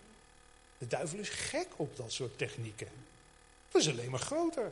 [0.78, 2.88] De duivel is gek op dat soort technieken.
[3.72, 4.72] Dat is alleen maar groter.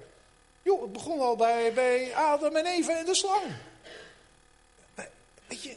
[0.61, 3.51] Joh, het begon al bij, bij Adam en Eva en de slang.
[5.47, 5.75] Weet je,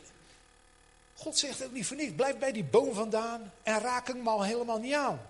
[1.15, 2.13] God zegt ook niet voor niks.
[2.13, 5.21] Blijf bij die boom vandaan en raak hem al helemaal niet aan.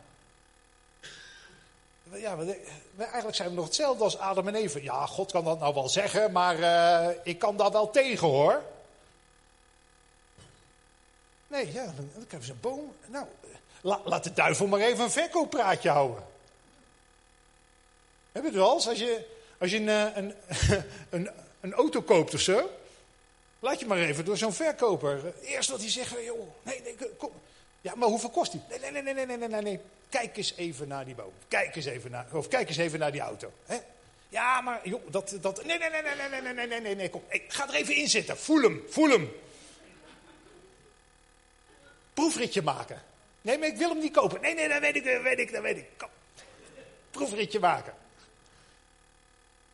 [2.13, 2.37] Ja,
[2.99, 4.79] eigenlijk zijn we nog hetzelfde als Adam en Eva.
[4.79, 8.63] Ja, God kan dat nou wel zeggen, maar uh, ik kan daar wel tegen hoor.
[11.47, 12.93] Nee, ja, dan, dan krijgen ze een boom.
[13.07, 13.27] Nou,
[13.81, 16.23] la, laat de duivel maar even een verkooppraatje houden.
[18.33, 18.73] Heb je het wel?
[18.73, 19.25] Als je,
[19.59, 20.35] als je een, eh, een,
[21.11, 22.71] een, een auto koopt of zo.
[23.61, 25.33] Laat je maar even door zo'n verkoper.
[25.43, 27.33] Eerst wat hij zegt, joh, nee, nee, kom.
[27.81, 28.61] Ja, maar hoeveel kost die?
[28.69, 29.81] Nee, nee, nee, nee, nee, nee, nee, nee.
[30.09, 31.33] Kijk eens even naar die boom.
[31.49, 33.53] Kijk eens even naar, of kijk eens even naar die auto.
[33.67, 33.77] Hè?
[34.29, 37.11] Ja, maar joh, dat, dat, nee, nee, nee, nee, nee, nee, nee, nee, nee, nee,
[37.11, 37.23] kom.
[37.29, 38.39] Hey, ga er even in zitten.
[38.39, 39.33] Voel hem, voel hem.
[42.15, 43.03] Proefritje maken.
[43.41, 44.41] Nee, maar ik wil hem niet kopen.
[44.41, 45.87] Nee, nee, dat weet ik, dat weet ik, dat weet ik.
[45.97, 46.09] Kom.
[47.11, 47.95] Proefritje maken.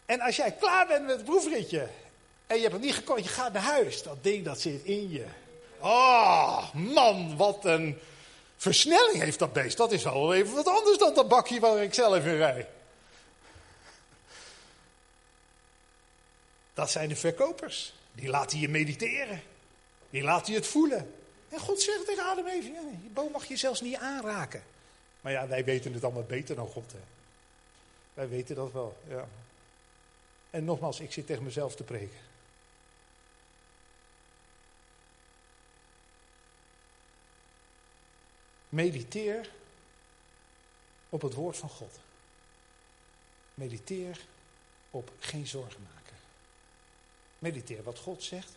[0.07, 1.89] En als jij klaar bent met het proefritje
[2.47, 4.03] en je hebt het niet gekocht, je gaat naar huis.
[4.03, 5.25] Dat ding dat zit in je.
[5.79, 7.99] Oh, man, wat een
[8.57, 9.77] versnelling heeft dat beest.
[9.77, 12.69] Dat is wel even wat anders dan dat bakje waar ik zelf in rij.
[16.75, 17.93] Dat zijn de verkopers.
[18.13, 19.43] Die laten je mediteren.
[20.11, 21.15] Die laten je het voelen.
[21.55, 24.63] En God zegt tegen Adam even, ja, die boom mag je zelfs niet aanraken.
[25.21, 26.93] Maar ja, wij weten het allemaal beter dan God.
[26.93, 26.99] Hè.
[28.15, 29.29] Wij weten dat wel, ja.
[30.51, 32.19] En nogmaals, ik zit tegen mezelf te preken.
[38.69, 39.51] Mediteer
[41.09, 41.99] op het woord van God.
[43.55, 44.21] Mediteer
[44.91, 46.17] op geen zorgen maken.
[47.39, 48.51] Mediteer wat God zegt.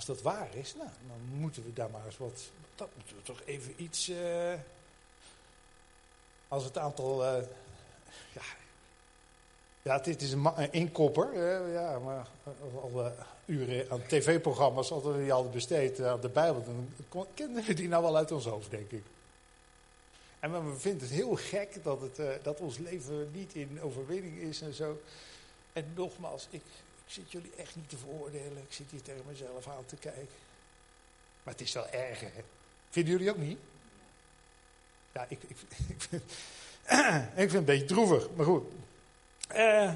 [0.00, 2.40] Als dat waar is, nou, dan moeten we daar maar eens wat.
[2.74, 4.08] Dat moeten we toch even iets.
[4.08, 4.52] Uh,
[6.48, 7.24] als het aantal.
[7.24, 7.42] Uh,
[8.32, 8.42] ja,
[9.82, 11.38] ja, dit is een, een inkopper.
[11.72, 12.26] Ja, maar
[12.82, 13.12] alle
[13.44, 16.64] uren aan tv-programma's hadden we die al besteed aan de Bijbel.
[16.64, 19.04] Dan kennen we die nou wel uit ons hoofd, denk ik.
[20.38, 24.60] En we vinden het heel gek dat, het, dat ons leven niet in overwinning is
[24.60, 25.00] en zo.
[25.72, 26.62] En nogmaals, ik,
[27.10, 28.56] ik zit jullie echt niet te veroordelen.
[28.56, 30.28] Ik zit hier tegen mezelf aan te kijken.
[31.42, 32.30] Maar het is wel erg, hè?
[32.90, 33.58] Vinden jullie ook niet?
[35.12, 35.56] Ja, ik, ik,
[35.94, 36.22] ik, vind,
[36.92, 38.64] ik vind het een beetje droevig, maar goed.
[39.54, 39.94] Uh,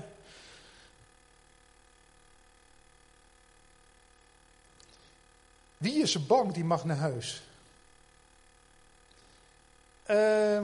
[5.76, 7.42] wie is er bang, die mag naar huis.
[10.10, 10.62] Uh,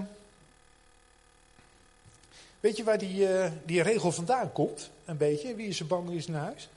[2.60, 4.90] weet je waar die, uh, die regel vandaan komt?
[5.04, 5.54] Een beetje.
[5.54, 6.68] Wie is er bang is naar huis?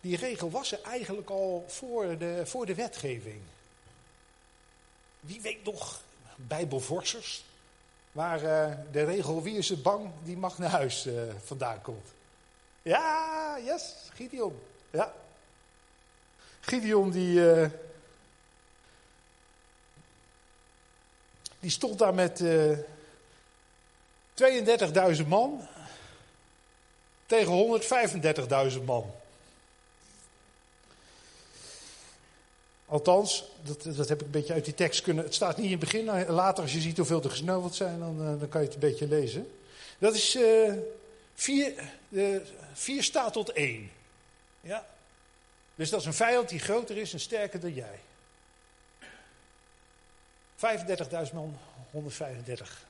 [0.00, 3.40] Die regel was er eigenlijk al voor de, voor de wetgeving.
[5.20, 6.00] Wie weet nog,
[6.36, 7.44] bijbelvorsers,
[8.12, 11.08] waar uh, de regel wie is er bang, die mag naar huis
[11.44, 12.08] vandaan komt.
[12.82, 14.58] Ja, yes, Gideon.
[14.90, 15.12] Ja.
[16.60, 17.40] Gideon die
[21.60, 22.42] die stond daar met
[24.42, 25.68] 32.000 man
[27.26, 27.80] tegen
[28.72, 29.14] 135.000 man.
[32.86, 35.24] Althans, dat, dat heb ik een beetje uit die tekst kunnen.
[35.24, 36.04] Het staat niet in het begin.
[36.26, 38.80] Later, als je ziet hoeveel er gesneuveld zijn, dan, uh, dan kan je het een
[38.80, 39.52] beetje lezen.
[39.98, 40.72] Dat is uh,
[41.34, 41.72] vier,
[42.08, 42.36] uh,
[42.72, 43.90] vier staat tot één.
[44.60, 44.86] Ja.
[45.74, 47.98] Dus dat is een vijand die groter is en sterker dan jij.
[51.26, 51.58] 35.000 man,
[51.90, 52.85] 135.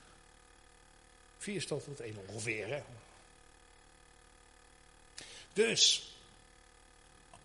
[1.47, 2.69] Vier staat tot één ongeveer.
[2.69, 2.83] Hè?
[5.53, 6.13] Dus,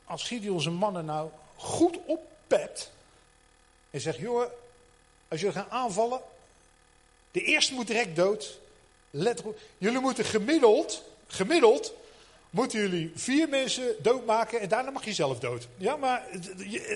[0.05, 2.91] als Gideon zijn mannen nou goed oppept
[3.89, 4.51] en zegt, joh,
[5.27, 6.21] als jullie gaan aanvallen,
[7.31, 8.59] de eerste moet direct dood.
[9.09, 11.93] Let op, jullie moeten gemiddeld, gemiddeld,
[12.49, 15.67] moeten jullie vier mensen doodmaken en daarna mag je zelf dood.
[15.77, 16.27] Ja, maar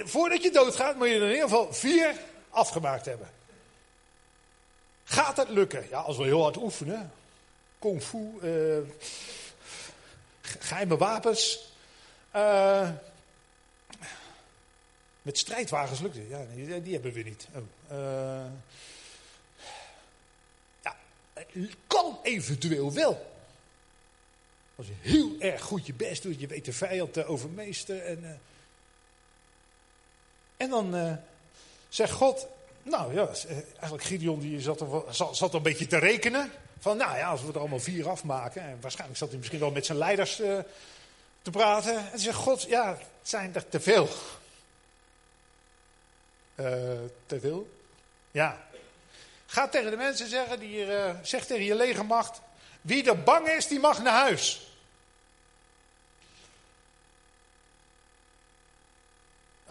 [0.04, 2.16] voordat je doodgaat moet je in ieder geval vier
[2.50, 3.35] afgemaakt hebben.
[5.06, 5.88] Gaat het lukken?
[5.90, 7.12] Ja, als we heel hard oefenen.
[7.80, 8.78] Kung fu, uh,
[10.42, 11.74] geheime wapens.
[12.36, 12.90] Uh,
[15.22, 16.28] met strijdwagens lukt het.
[16.30, 17.48] Ja, die, die hebben we niet.
[17.54, 18.46] Oh, uh,
[20.82, 20.96] ja,
[21.88, 23.34] kan eventueel wel.
[24.76, 28.06] Als je heel erg goed je best doet, je weet de vijand te overmeesteren.
[28.06, 28.42] En,
[30.58, 31.20] en dan
[31.90, 32.48] zegt God,
[32.86, 33.30] nou ja,
[33.80, 36.52] eigenlijk Gideon die zat er, zat, een beetje te rekenen.
[36.80, 38.62] Van nou ja, als we er allemaal vier afmaken.
[38.62, 40.60] En waarschijnlijk zat hij misschien wel met zijn leiders uh,
[41.42, 42.12] te praten.
[42.12, 44.10] En zegt God, ja, het zijn er te veel.
[46.56, 46.68] Uh,
[47.26, 47.70] te veel?
[48.32, 48.68] Ja.
[49.46, 52.42] Ga tegen de mensen zeggen, die hier, zeg tegen je legermacht.
[52.82, 54.70] Wie er bang is, die mag naar huis.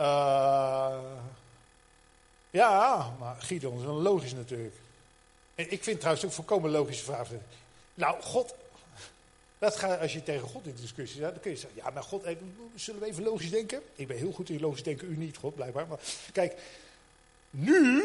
[0.01, 0.99] Uh,
[2.55, 4.75] ja, maar Gideon is wel logisch natuurlijk.
[5.55, 7.29] En ik vind trouwens ook volkomen logische vraag.
[7.95, 8.55] Nou, God,
[9.59, 12.03] dat gaat, als je tegen God in discussie gaat, dan kun je zeggen, ja, maar
[12.03, 12.27] God,
[12.75, 13.83] zullen we even logisch denken?
[13.95, 15.87] Ik ben heel goed in logisch denken, u niet, God, blijkbaar.
[15.87, 15.99] Maar
[16.33, 16.61] kijk,
[17.51, 18.03] nu,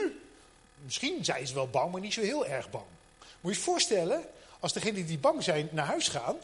[0.84, 2.86] misschien zijn ze wel bang, maar niet zo heel erg bang.
[3.42, 4.24] Moet je je voorstellen,
[4.60, 6.38] als degenen die bang zijn naar huis gaan,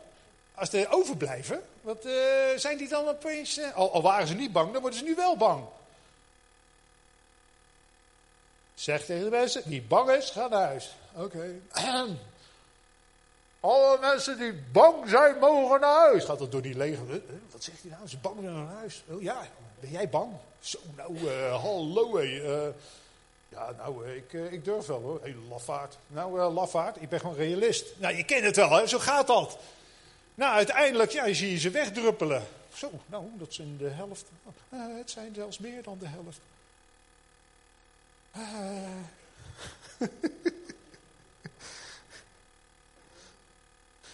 [0.56, 2.14] als ze overblijven, wat uh,
[2.56, 3.58] zijn die dan opeens...
[3.58, 5.64] Uh, al waren ze niet bang, dan worden ze nu wel bang.
[8.86, 10.96] Zeg tegen de mensen, die bang is, ga naar huis.
[11.14, 11.62] Oké.
[13.60, 16.24] Alle mensen die bang zijn, mogen naar huis.
[16.24, 17.22] Gaat dat door die leger.
[17.52, 18.08] Wat zegt hij nou?
[18.08, 19.04] Ze bang naar huis.
[19.10, 19.48] Oh ja,
[19.80, 20.32] ben jij bang?
[20.60, 22.24] Zo, nou, uh, hallo hé.
[22.24, 22.74] Uh,
[23.50, 25.20] ja, nou, ik, uh, ik durf wel hoor.
[25.22, 25.98] Hey, lafaard.
[26.08, 27.86] Nou, lafaard, ik ben gewoon realist.
[27.98, 28.88] Nou, je kent het wel, hè?
[28.88, 29.58] zo gaat dat.
[30.36, 32.44] Nou, uiteindelijk, ja, zie je ze wegdruppelen.
[32.74, 34.26] Zo, nou, dat zijn de helft.
[34.70, 36.40] het zijn zelfs meer dan de helft.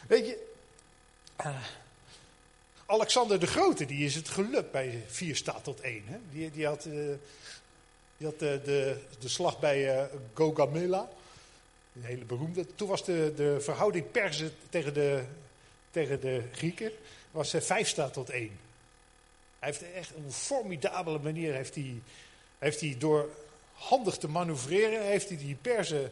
[0.07, 0.47] Weet je,
[1.45, 1.65] uh,
[2.85, 6.03] Alexander de Grote, die is het gelukt bij vier staat tot één.
[6.05, 6.17] Hè?
[6.31, 6.93] Die, die had, uh,
[8.17, 10.03] die had de, de, de slag bij uh,
[10.33, 11.09] Gogamela,
[11.95, 12.65] een hele beroemde.
[12.75, 15.23] Toen was de, de verhouding Persen tegen de,
[15.91, 16.91] tegen de Grieken
[17.31, 18.59] was vijf staat tot één.
[19.59, 22.01] Hij heeft echt een formidabele manier heeft hij,
[22.57, 23.29] heeft hij door
[23.81, 26.11] handig te manoeuvreren, heeft hij die Perzen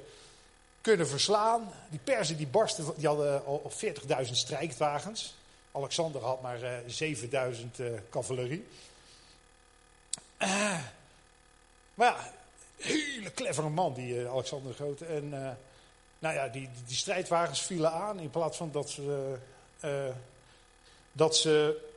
[0.81, 1.71] kunnen verslaan.
[1.89, 3.71] Die Perzen die barsten, die hadden al
[4.25, 5.35] 40.000 strijdwagens.
[5.71, 8.65] Alexander had maar uh, 7.000 uh, cavalerie.
[10.39, 10.79] Uh,
[11.93, 12.33] maar ja,
[12.77, 15.05] hele clevere man, die Alexander de Grote.
[15.05, 15.29] En
[16.19, 19.35] nou ja, die, die, strijdwagens vielen aan in plaats van dat ze,
[21.11, 21.88] dat ze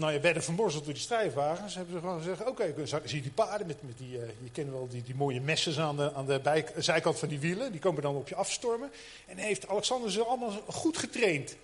[0.00, 1.74] nou, je werden vermorzeld door die strijdwagens.
[1.74, 4.70] Hebben ze gewoon gezegd: Oké, okay, zie die paarden met, met die, uh, je kent
[4.70, 7.70] wel die, die mooie messen aan de, aan de zijkant van die wielen.
[7.70, 8.90] Die komen dan op je afstormen.
[9.26, 11.56] En heeft Alexander ze allemaal goed getraind.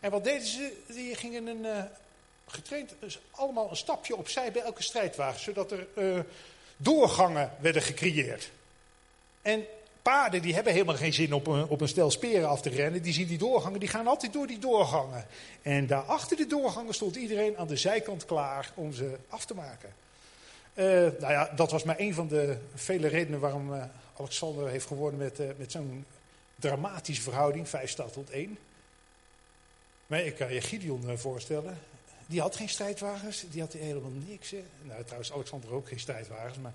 [0.00, 0.72] En wat deden ze?
[0.86, 1.82] Die gingen een, uh,
[2.46, 5.40] getraind, dus allemaal een stapje opzij bij elke strijdwagen.
[5.40, 6.20] Zodat er uh,
[6.76, 8.50] doorgangen werden gecreëerd.
[9.42, 9.66] En
[10.04, 13.02] paarden die hebben helemaal geen zin op op een stel speren af te rennen.
[13.02, 15.26] Die zien die doorgangen, die gaan altijd door die doorgangen.
[15.62, 19.54] En daar achter de doorgangen stond iedereen aan de zijkant klaar om ze af te
[19.54, 19.94] maken.
[20.74, 20.84] Uh,
[21.20, 23.84] nou ja, dat was maar een van de vele redenen waarom uh,
[24.18, 26.04] Alexander heeft gewonnen met, uh, met zo'n
[26.56, 28.58] dramatische verhouding, 5 staat tot 1.
[30.06, 31.78] Maar ik kan je Gideon voorstellen,
[32.26, 34.54] die had geen strijdwagens, die had helemaal niks.
[34.82, 36.74] Nou, trouwens, Alexander ook geen strijdwagens, maar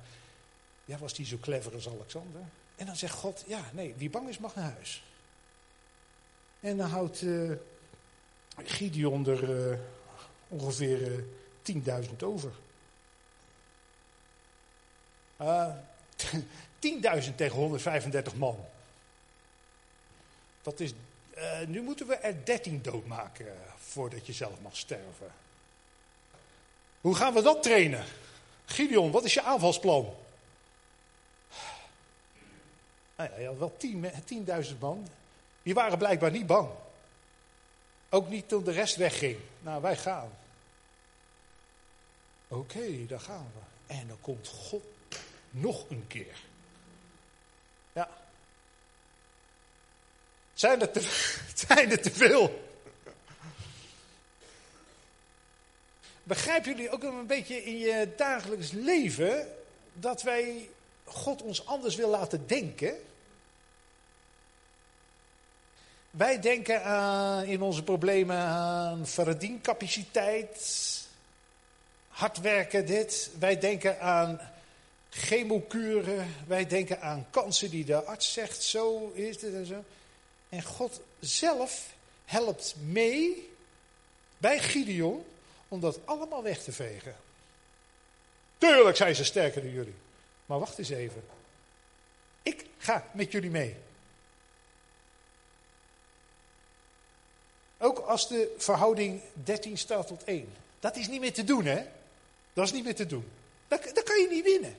[0.86, 2.42] ja, was die zo clever als Alexander?
[2.80, 5.04] En dan zegt God, ja, nee, wie bang is mag naar huis.
[6.60, 7.52] En dan houdt uh,
[8.58, 9.78] Gideon er uh,
[10.48, 11.26] ongeveer
[11.64, 12.52] uh, 10.000 over.
[17.28, 18.66] 10.000 tegen 135 man.
[20.62, 20.94] Dat is,
[21.68, 25.32] nu moeten we er 13 doodmaken voordat je zelf mag sterven.
[27.02, 28.06] Hoe gaan we dat trainen?
[28.66, 30.16] Gideon, wat is je aanvalsplan?
[33.20, 33.78] Nou ja, je had wel
[34.66, 35.08] 10.000 man.
[35.64, 36.70] Die waren blijkbaar niet bang.
[38.10, 39.38] Ook niet toen de rest wegging.
[39.62, 40.32] Nou, wij gaan.
[42.48, 43.94] Oké, daar gaan we.
[43.94, 44.84] En dan komt God
[45.50, 46.40] nog een keer.
[47.94, 48.10] Ja.
[50.54, 51.02] Zijn er te,
[51.68, 52.68] zijn er te veel?
[56.24, 59.56] Begrijpen jullie ook een beetje in je dagelijks leven
[59.94, 60.70] dat wij
[61.04, 63.08] God ons anders wil laten denken?
[66.20, 70.58] Wij denken aan, in onze problemen aan verdiencapaciteit,
[72.08, 73.30] hard werken dit.
[73.40, 74.40] Wij denken aan
[75.10, 76.36] chemokuren.
[76.48, 79.84] Wij denken aan kansen die de arts zegt, zo is het en zo.
[80.50, 81.94] En God zelf
[82.26, 83.50] helpt mee
[84.38, 85.26] bij Gideon
[85.68, 87.16] om dat allemaal weg te vegen.
[88.58, 89.96] Tuurlijk zijn ze sterker dan jullie.
[90.46, 91.24] Maar wacht eens even.
[92.44, 93.76] Ik ga met jullie mee.
[97.82, 100.54] Ook als de verhouding 13 staat tot 1.
[100.80, 101.86] Dat is niet meer te doen, hè?
[102.54, 103.32] Dat is niet meer te doen.
[103.68, 104.78] Dat, dat kan je niet winnen.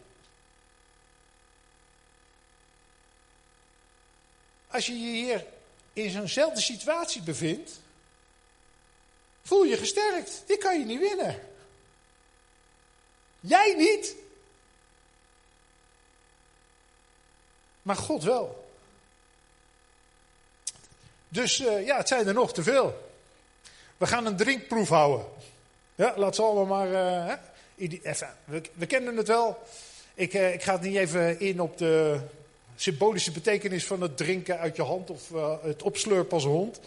[4.69, 5.47] Als je je hier
[5.93, 7.81] in zo'nzelfde situatie bevindt,
[9.43, 10.43] voel je gesterkt.
[10.47, 11.41] Dit kan je niet winnen.
[13.41, 14.15] Jij niet.
[17.83, 18.60] Maar God wel.
[21.33, 23.11] Dus uh, ja, het zijn er nog te veel.
[23.97, 25.27] We gaan een drinkproef houden.
[25.95, 26.91] Ja, laat ze allemaal maar.
[27.79, 28.29] Uh, even,
[28.75, 29.63] we, kennen het wel.
[30.15, 32.21] Ik, uh, ik ga het niet even in op de
[32.77, 35.29] symbolische betekenis van het drinken uit je hand of
[35.63, 36.81] het opslurpen als hond.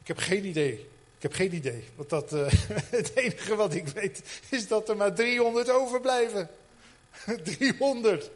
[0.00, 0.72] Ik heb geen idee.
[1.16, 1.84] Ik heb geen idee.
[1.94, 2.30] Want dat,
[2.98, 6.50] het enige wat ik weet is dat er maar 300 overblijven.
[7.58, 8.30] 300.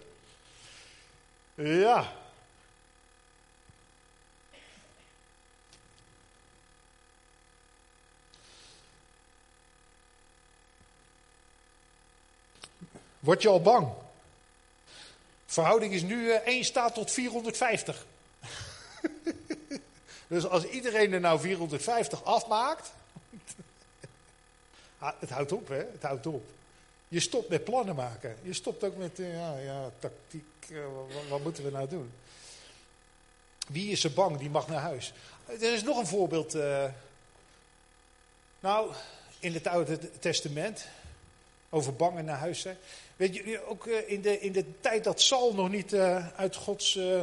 [1.55, 2.13] Ja.
[13.23, 13.89] Word je al bang?
[15.47, 18.07] Verhouding is nu uh, 1 staat tot 450.
[20.27, 22.93] dus als iedereen er nou 450 afmaakt.
[24.99, 25.77] het houdt op, hè?
[25.93, 26.45] Het houdt op.
[27.09, 28.37] Je stopt met plannen maken.
[28.43, 30.45] Je stopt ook met, uh, ja, ja, tactiek.
[30.69, 32.13] Uh, wat, wat, moeten we nou doen?
[33.69, 34.39] Wie is er bang?
[34.39, 35.13] Die mag naar huis.
[35.47, 36.57] Er is nog een voorbeeld.
[38.61, 38.93] Nou,
[39.39, 40.87] in het Oude Testament.
[41.75, 42.77] Over bang en naar huis zijn.
[43.17, 46.57] Weet je, ook eh, in de, in de tijd dat Saul nog niet uh, uit
[46.57, 47.23] Gods uh,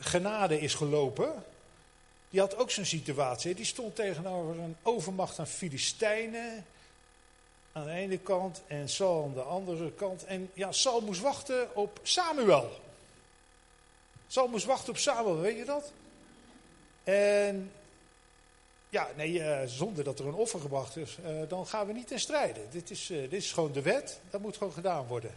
[0.00, 1.44] genade is gelopen.
[2.30, 3.54] Die had ook zo'n situatie.
[3.54, 6.66] Die stond tegenover een overmacht aan Filistijnen.
[7.72, 10.24] Aan de ene kant en Saul aan de andere kant.
[10.24, 12.80] En ja, Saul moest wachten op Samuel.
[14.26, 15.92] Saul moest wachten op Samuel, weet je dat?
[17.04, 17.72] En
[18.96, 22.06] ja, nee, uh, zonder dat er een offer gebracht is, uh, dan gaan we niet
[22.06, 22.62] ten strijden.
[22.70, 25.30] Dit is, uh, dit is gewoon de wet, dat moet gewoon gedaan worden.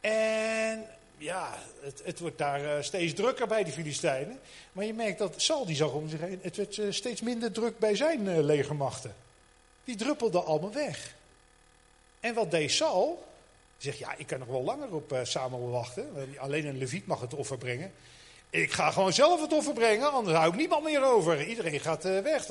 [0.00, 0.86] En
[1.18, 4.40] ja, het, het wordt daar steeds drukker bij die Filistijnen.
[4.72, 7.78] Maar je merkt dat Saul die zag om zich heen, het werd steeds minder druk
[7.78, 9.14] bij zijn legermachten.
[9.84, 11.14] Die druppelden allemaal weg.
[12.20, 13.26] En wat deed Saul?
[13.74, 16.34] Hij zegt, ja, ik kan nog wel langer op Samuel wachten.
[16.38, 17.92] Alleen een leviet mag het offer brengen.
[18.50, 21.46] Ik ga gewoon zelf het offer brengen, anders hou ik niemand meer over.
[21.46, 22.46] Iedereen gaat uh, weg.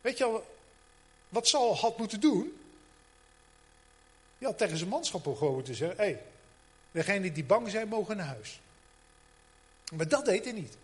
[0.00, 0.56] Weet je al,
[1.28, 2.60] wat Saul had moeten doen?
[4.38, 6.22] Had tegen zijn manschap gewoon te zeggen: hé, hey,
[6.90, 8.60] degenen die bang zijn, mogen naar huis.
[9.92, 10.76] Maar dat deed hij niet.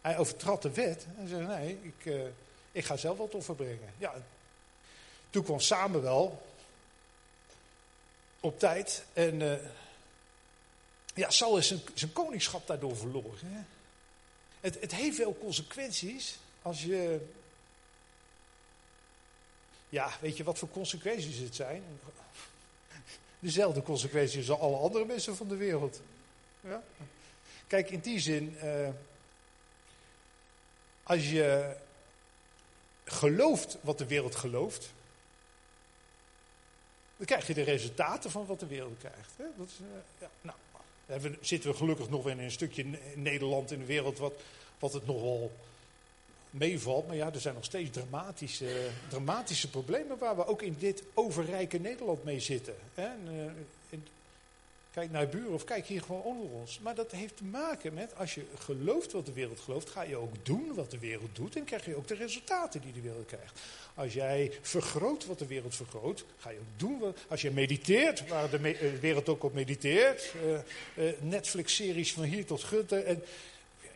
[0.00, 2.24] Hij overtrad de wet en zei: nee, ik, uh,
[2.72, 3.94] ik ga zelf wat offer brengen.
[3.98, 4.14] Ja,
[5.30, 6.42] toen kwam Samuel
[8.40, 9.60] op tijd en.
[11.14, 13.66] Ja, Saul is zijn, koningschap daardoor verloren.
[14.60, 17.20] Het, het heeft veel consequenties als je.
[19.88, 21.82] Ja, weet je wat voor consequenties het zijn?
[23.38, 26.00] Dezelfde consequenties als alle andere mensen van de wereld.
[26.60, 26.82] Ja?
[27.66, 28.88] Kijk, in die zin, uh,
[31.02, 31.76] als je
[33.04, 34.92] gelooft wat de wereld gelooft,
[37.16, 39.32] dan krijg je de resultaten van wat de wereld krijgt.
[39.36, 39.44] Hè?
[39.56, 39.86] Dat is, uh,
[40.20, 40.56] ja, nou,
[41.40, 42.84] zitten we gelukkig nog in een stukje
[43.14, 44.34] Nederland in de wereld wat,
[44.78, 45.52] wat het nogal
[46.50, 47.06] meevalt.
[47.06, 51.78] Maar ja, er zijn nog steeds dramatische, dramatische problemen waar we ook in dit overrijke
[51.78, 52.74] Nederland mee zitten.
[52.98, 53.04] Uh,
[54.94, 56.78] Kijk naar je buren of kijk hier gewoon onder ons.
[56.78, 60.16] Maar dat heeft te maken met, als je gelooft wat de wereld gelooft, ga je
[60.16, 63.26] ook doen wat de wereld doet en krijg je ook de resultaten die de wereld
[63.26, 63.60] krijgt.
[63.94, 67.18] Als jij vergroot wat de wereld vergroot, ga je ook doen wat.
[67.28, 70.32] Als je mediteert, waar de eh, wereld ook op mediteert,
[70.94, 72.98] eh, Netflix-series van hier tot Gutte.
[72.98, 73.22] En,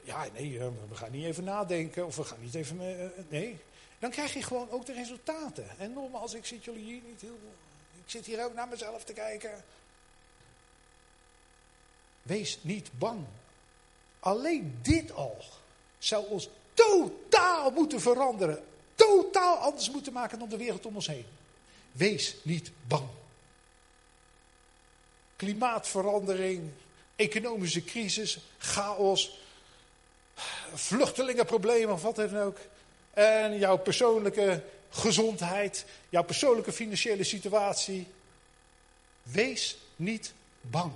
[0.03, 2.80] ja, nee, we gaan niet even nadenken of we gaan niet even.
[3.28, 3.59] nee.
[3.99, 5.66] Dan krijg je gewoon ook de resultaten.
[5.78, 7.38] En nogmaals, ik zit jullie hier niet heel.
[8.05, 9.64] Ik zit hier ook naar mezelf te kijken.
[12.28, 13.24] Wees niet bang.
[14.20, 15.44] Alleen dit al
[15.98, 18.64] zou ons totaal moeten veranderen.
[18.94, 21.26] Totaal anders moeten maken dan de wereld om ons heen.
[21.92, 23.08] Wees niet bang.
[25.36, 26.70] Klimaatverandering,
[27.16, 29.38] economische crisis, chaos,
[30.74, 32.58] vluchtelingenproblemen of wat dan ook.
[33.10, 38.06] En jouw persoonlijke gezondheid, jouw persoonlijke financiële situatie.
[39.22, 40.92] Wees niet bang.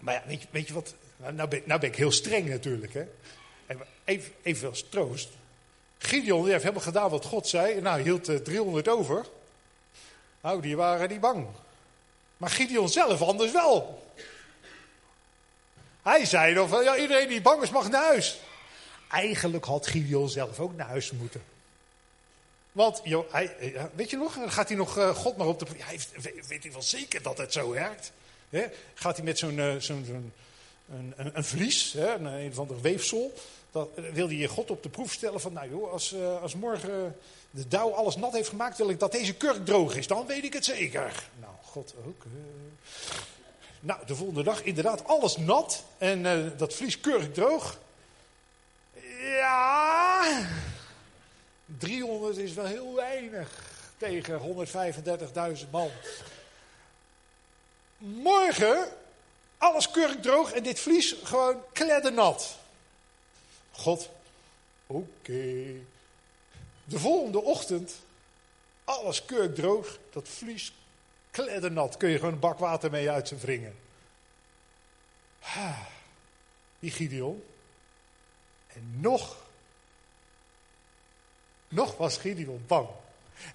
[0.00, 0.94] Maar ja, weet je, weet je wat?
[1.16, 2.94] Nou, nou, ben, nou ben ik heel streng natuurlijk.
[2.94, 3.04] Hè?
[4.04, 5.28] Even, even als troost.
[5.98, 7.80] Gideon heeft helemaal gedaan wat God zei.
[7.80, 9.26] Nou, hield uh, 300 over.
[10.40, 11.46] Nou, die waren niet bang.
[12.36, 14.08] Maar Gideon zelf anders wel.
[16.02, 18.40] Hij zei dan van, ja, iedereen die bang is mag naar huis.
[19.10, 21.42] Eigenlijk had Gideon zelf ook naar huis moeten.
[22.72, 23.56] Want, joh, hij,
[23.94, 25.66] weet je nog, dan gaat hij nog uh, God maar op de...
[25.78, 28.12] Hij heeft, weet, weet hij wel zeker dat het zo werkt?
[28.50, 30.32] He, gaat hij met zo'n zo'n
[30.90, 33.32] een, een, vlies, hè, een, of ander weefsel.
[33.70, 37.16] Dat, wil hij God op de proef stellen van, nou joh, als, uh, als morgen
[37.50, 40.06] de dauw alles nat heeft gemaakt, wil ik dat deze kurk droog is.
[40.06, 41.28] Dan weet ik het zeker.
[41.40, 42.22] Nou, God ook.
[43.80, 47.78] Nou, de volgende dag inderdaad alles nat en dat vlies keurig droog.
[49.20, 50.46] Ja,
[51.78, 53.50] 300 is wel heel weinig
[53.96, 54.66] tegen
[55.64, 55.90] 135.000 man.
[58.00, 58.92] Morgen
[59.58, 62.58] alles keurig droog en dit vlies gewoon kleddernat.
[63.70, 64.08] God,
[64.86, 65.74] oké.
[66.84, 67.92] De volgende ochtend,
[68.84, 70.72] alles keurig droog, dat vlies
[71.30, 71.96] kleddernat.
[71.96, 73.78] Kun je gewoon een bak water mee uit zijn wringen.
[76.78, 77.44] Die Gideon.
[78.66, 79.36] En nog,
[81.68, 82.88] nog was Gideon bang.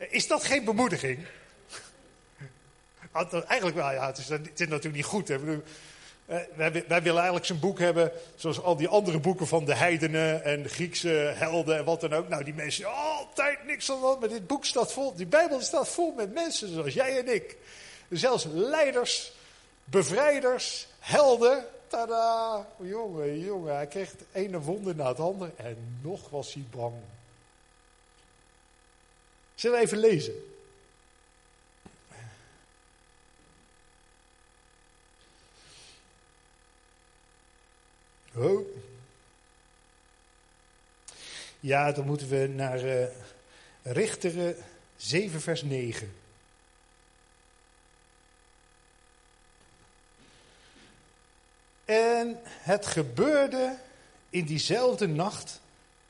[0.10, 1.28] Is dat geen bemoediging?
[3.16, 5.28] Eigenlijk wel, ja, het is, het is natuurlijk niet goed.
[5.28, 5.38] Hè.
[6.30, 10.44] Uh, wij, willen eigenlijk zo'n boek hebben, zoals al die andere boeken van de heidenen
[10.44, 12.28] en de Griekse helden en wat dan ook.
[12.28, 16.14] Nou, die mensen, altijd niks aan maar dit boek staat vol, die Bijbel staat vol
[16.14, 17.58] met mensen zoals jij en ik.
[18.10, 19.32] Zelfs leiders,
[19.84, 21.66] bevrijders, helden.
[21.88, 22.68] Tada!
[22.78, 26.96] Jongen, jongen, hij kreeg het ene wonder na het andere en nog was hij bang.
[29.56, 30.55] Zullen we even lezen?
[41.60, 43.06] Ja, dan moeten we naar uh,
[43.82, 44.56] Richteren
[44.96, 46.16] 7, vers 9.
[51.86, 53.78] En het gebeurde
[54.30, 55.60] in diezelfde nacht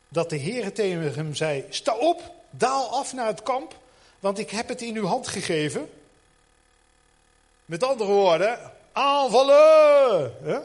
[0.08, 3.80] dat de Heer tegen hem zei: Sta op, daal af naar het kamp,
[4.20, 5.90] want ik heb het in uw hand gegeven.
[7.66, 10.34] Met andere woorden, aanvallen!
[10.44, 10.60] Hè?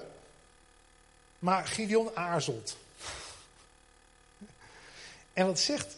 [1.41, 2.76] Maar Gideon aarzelt.
[5.32, 5.97] En wat zegt,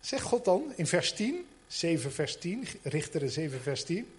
[0.00, 4.18] zegt God dan in vers 10, 7 vers 10, Richteren 7 vers 10?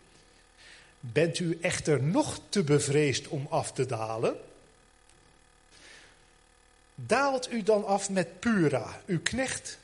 [0.99, 4.39] Bent u echter nog te bevreesd om af te dalen?
[6.95, 9.78] Daalt u dan af met Pura, uw knecht,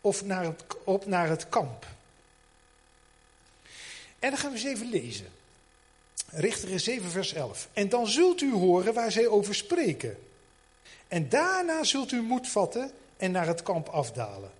[0.00, 0.54] of naar
[0.84, 1.86] op naar het kamp?
[4.18, 5.28] En dan gaan we eens even lezen.
[6.36, 7.68] Richteren 7, vers 11.
[7.72, 10.18] En dan zult u horen waar zij over spreken.
[11.08, 14.50] En daarna zult u moed vatten en naar het kamp afdalen.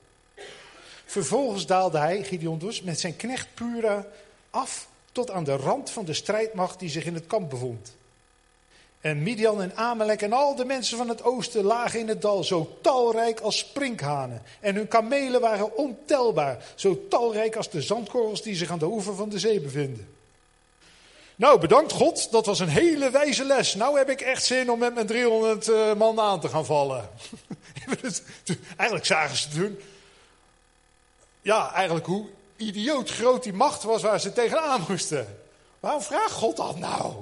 [1.05, 4.07] Vervolgens daalde hij, Gideon dus, met zijn knecht Pura
[4.51, 7.93] af tot aan de rand van de strijdmacht die zich in het kamp bevond.
[9.01, 12.45] En Midian en Amalek en al de mensen van het oosten lagen in het dal,
[12.45, 14.43] zo talrijk als sprinkhanen.
[14.61, 19.15] En hun kamelen waren ontelbaar, zo talrijk als de zandkorrels die zich aan de oever
[19.15, 20.09] van de zee bevinden.
[21.37, 23.75] Nou, bedankt God, dat was een hele wijze les.
[23.75, 27.11] Nou heb ik echt zin om met mijn 300 uh, man aan te gaan vallen.
[28.77, 29.79] eigenlijk zagen ze toen,
[31.43, 32.27] ja, eigenlijk hoe
[32.57, 35.39] idioot groot die macht was waar ze tegenaan moesten.
[35.81, 37.15] Waarom vraagt God dat nou?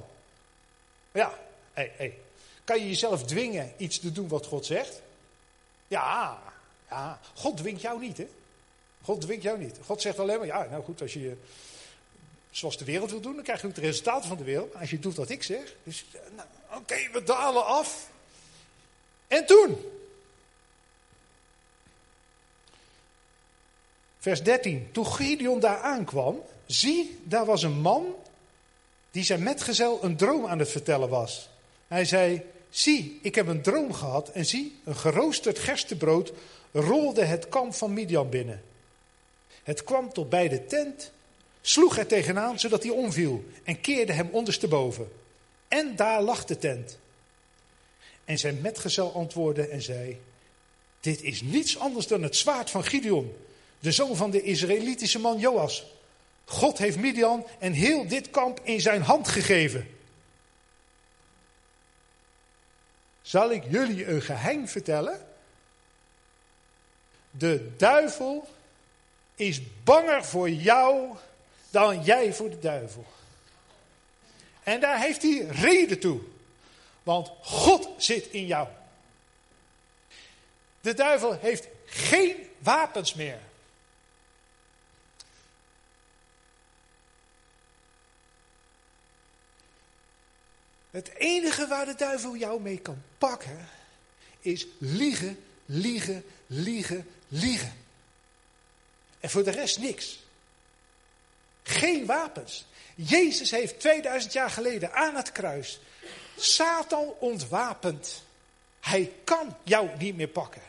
[1.13, 1.39] Ja,
[1.73, 2.19] hey, hey.
[2.65, 5.01] kan je jezelf dwingen iets te doen wat God zegt?
[5.89, 6.39] Ja,
[6.91, 8.29] ja, God dwingt jou niet, hè?
[9.03, 9.79] God dwingt jou niet.
[9.87, 11.37] God zegt alleen maar, ja, nou goed, als je
[12.53, 14.75] zoals de wereld wil doen, dan krijg je ook de resultaten van de wereld.
[14.75, 15.75] Als je doet wat ik zeg.
[15.83, 16.05] Dus,
[16.37, 16.49] nou,
[16.81, 18.11] oké, we dalen af.
[19.29, 19.77] En toen?
[24.19, 24.89] Vers 13.
[24.93, 28.15] Toen Gideon daar aankwam, zie, daar was een man
[29.11, 31.49] die zijn metgezel een droom aan het vertellen was.
[31.89, 36.33] Hij zei, zie, ik heb een droom gehad en zie, een geroosterd gerstebrood
[36.73, 38.63] rolde het kamp van Midian binnen.
[39.63, 41.11] Het kwam tot bij de tent,
[41.63, 45.13] sloeg er tegenaan zodat hij omviel en keerde hem ondersteboven.
[45.69, 46.99] En daar lag de tent.
[48.25, 50.21] En zijn metgezel antwoordde en zei,
[51.01, 53.37] dit is niets anders dan het zwaard van Gideon,
[53.79, 55.85] de zoon van de Israëlitische man Joas.
[56.45, 59.89] God heeft Midian en heel dit kamp in zijn hand gegeven.
[63.23, 65.27] Zal ik jullie een geheim vertellen?
[67.31, 68.49] De duivel
[69.35, 71.17] is banger voor jou
[71.73, 73.07] dan jij voor de duivel.
[74.63, 76.21] En daar heeft hij reden toe.
[77.03, 78.69] Want God zit in jou.
[80.81, 83.39] De duivel heeft geen wapens meer.
[90.91, 93.69] Het enige waar de duivel jou mee kan pakken
[94.41, 97.73] is liegen, liegen, liegen, liegen.
[99.21, 100.22] En voor de rest niks.
[101.63, 102.65] Geen wapens.
[102.95, 105.81] Jezus heeft 2000 jaar geleden aan het kruis
[106.37, 108.23] Satan ontwapend.
[108.81, 110.63] Hij kan jou niet meer pakken.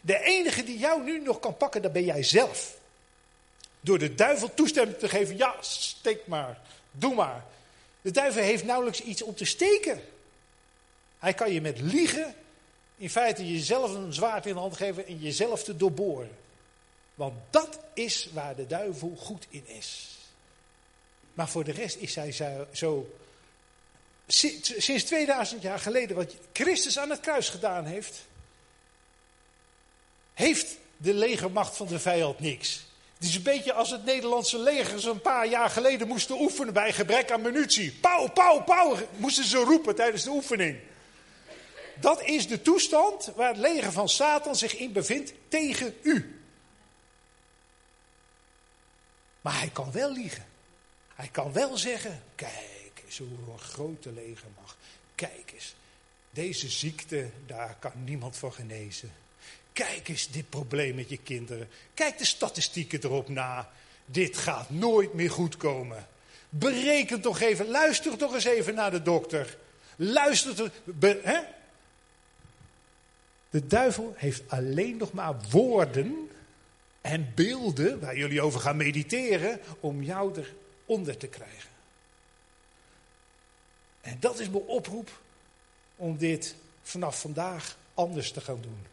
[0.00, 2.76] De enige die jou nu nog kan pakken, dat ben jij zelf.
[3.80, 7.44] Door de duivel toestemming te geven, ja, steek maar, doe maar.
[8.00, 10.02] De duivel heeft nauwelijks iets om te steken.
[11.18, 12.34] Hij kan je met liegen
[12.96, 16.36] in feite jezelf een zwaard in de hand geven en jezelf te doorboren.
[17.14, 20.17] Want dat is waar de duivel goed in is.
[21.38, 22.32] Maar voor de rest is hij
[22.72, 23.16] zo.
[24.26, 28.18] Sinds 2000 jaar geleden, wat Christus aan het kruis gedaan heeft,
[30.34, 32.86] heeft de legermacht van de vijand niks.
[33.14, 36.92] Het is een beetje als het Nederlandse leger een paar jaar geleden moesten oefenen bij
[36.92, 37.92] gebrek aan munitie.
[37.92, 40.78] Pauw, pauw, pauw, moesten ze roepen tijdens de oefening.
[42.00, 46.40] Dat is de toestand waar het leger van Satan zich in bevindt tegen u.
[49.40, 50.47] Maar hij kan wel liegen.
[51.18, 54.76] Hij kan wel zeggen, kijk eens hoe een grote legermacht.
[55.14, 55.74] Kijk eens,
[56.30, 59.12] deze ziekte, daar kan niemand voor genezen.
[59.72, 61.68] Kijk eens dit probleem met je kinderen.
[61.94, 63.70] Kijk de statistieken erop na.
[64.04, 66.06] Dit gaat nooit meer goed komen.
[66.48, 69.56] Bereken toch even, luister toch eens even naar de dokter.
[69.96, 70.70] Luister toch,
[71.22, 71.40] hè?
[73.50, 76.30] De duivel heeft alleen nog maar woorden
[77.00, 80.32] en beelden waar jullie over gaan mediteren om jou
[80.88, 81.70] eronder te krijgen.
[84.00, 85.20] En dat is mijn oproep
[85.96, 88.86] om dit vanaf vandaag anders te gaan doen.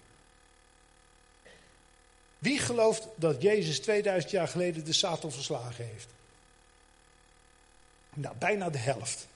[2.40, 6.08] Wie gelooft dat Jezus 2000 jaar geleden de Satan verslagen heeft?
[8.14, 9.28] Nou, bijna de helft.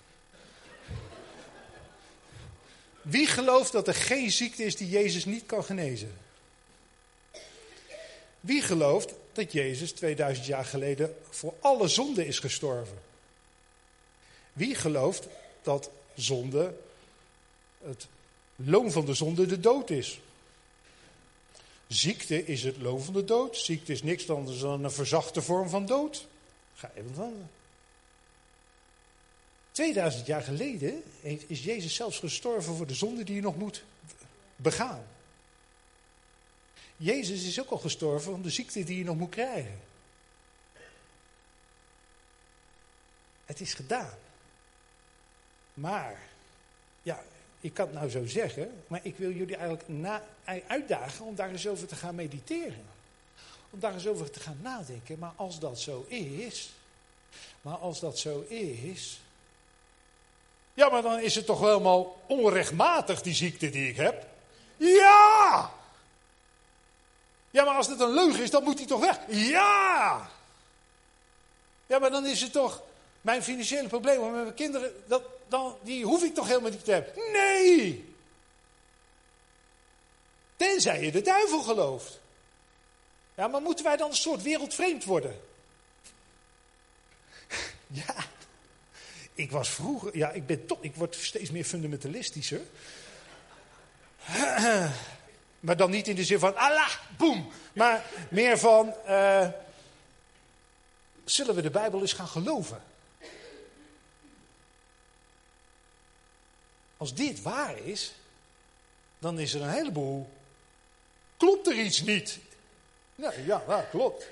[3.01, 6.18] Wie gelooft dat er geen ziekte is die Jezus niet kan genezen?
[8.39, 12.98] Wie gelooft dat Jezus 2000 jaar geleden voor alle zonde is gestorven?
[14.54, 15.28] Wie gelooft
[15.62, 16.78] dat zonde,
[17.84, 18.08] het
[18.56, 20.20] loon van de zonde, de dood is?
[21.88, 23.58] Ziekte is het loon van de dood.
[23.58, 26.28] Ziekte is niks anders dan een verzachte vorm van dood.
[26.76, 27.34] Ga even van.
[29.72, 31.04] 2000 jaar geleden
[31.48, 33.84] is Jezus zelfs gestorven voor de zonde die je nog moet
[34.56, 35.08] begaan.
[37.02, 39.80] Jezus is ook al gestorven om de ziekte die je nog moet krijgen.
[43.45, 44.18] Het is gedaan.
[45.74, 46.20] Maar,
[47.02, 47.24] ja,
[47.62, 50.24] ik kan het nou zo zeggen, maar ik wil jullie eigenlijk na,
[50.68, 52.86] uitdagen om daar eens over te gaan mediteren.
[53.70, 55.20] Om daar eens over te gaan nadenken.
[55.20, 56.72] Maar als dat zo is,
[57.62, 59.22] maar als dat zo is,
[60.74, 64.28] ja, maar dan is het toch helemaal onrechtmatig, die ziekte die ik heb.
[64.78, 65.78] Ja!
[67.52, 69.20] Ja, maar als het een leugen is, dan moet hij toch weg.
[69.28, 70.30] Ja!
[71.86, 72.82] Ja, maar dan is het toch
[73.22, 76.91] mijn financiële problemen met mijn kinderen, dat, dan, die hoef ik toch helemaal niet te
[76.91, 77.14] hebben.
[77.32, 78.14] Nee!
[80.56, 82.20] Tenzij je de duivel gelooft.
[83.36, 85.41] Ja, maar moeten wij dan een soort wereldvreemd worden?
[88.06, 88.16] ja.
[89.34, 92.62] Ik was vroeger, ja, ik ben toch, ik word steeds meer fundamentalistischer.
[95.60, 97.51] Maar dan niet in de zin van Allah, boem.
[97.74, 99.47] Maar meer van, eh,
[101.26, 102.82] zullen we de Bijbel eens gaan geloven?
[106.97, 108.14] Als dit waar is,
[109.20, 110.30] dan is er een heleboel.
[111.38, 112.39] Klopt er iets niet?
[113.16, 114.28] Nou, ja, ja klopt.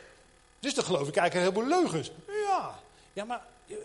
[0.60, 2.12] Dus dan geloof ik eigenlijk een heleboel leugens.
[2.48, 2.80] Ja,
[3.14, 3.76] ja maar eh,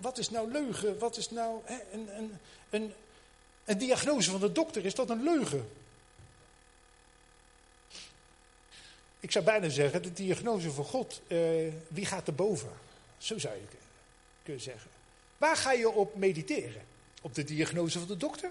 [0.00, 0.98] wat is nou leugen?
[0.98, 2.38] Wat is nou hè, een, een,
[2.70, 2.94] een,
[3.64, 4.84] een diagnose van de dokter?
[4.84, 5.70] Is dat een leugen?
[9.22, 11.38] Ik zou bijna zeggen, de diagnose van God, uh,
[11.88, 12.72] wie gaat er boven?
[13.18, 13.76] Zo zou je
[14.42, 14.90] kunnen zeggen.
[15.38, 16.82] Waar ga je op mediteren?
[17.20, 18.50] Op de diagnose van de dokter?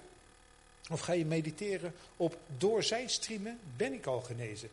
[0.90, 4.70] Of ga je mediteren op door zijn streamen ben ik al genezen?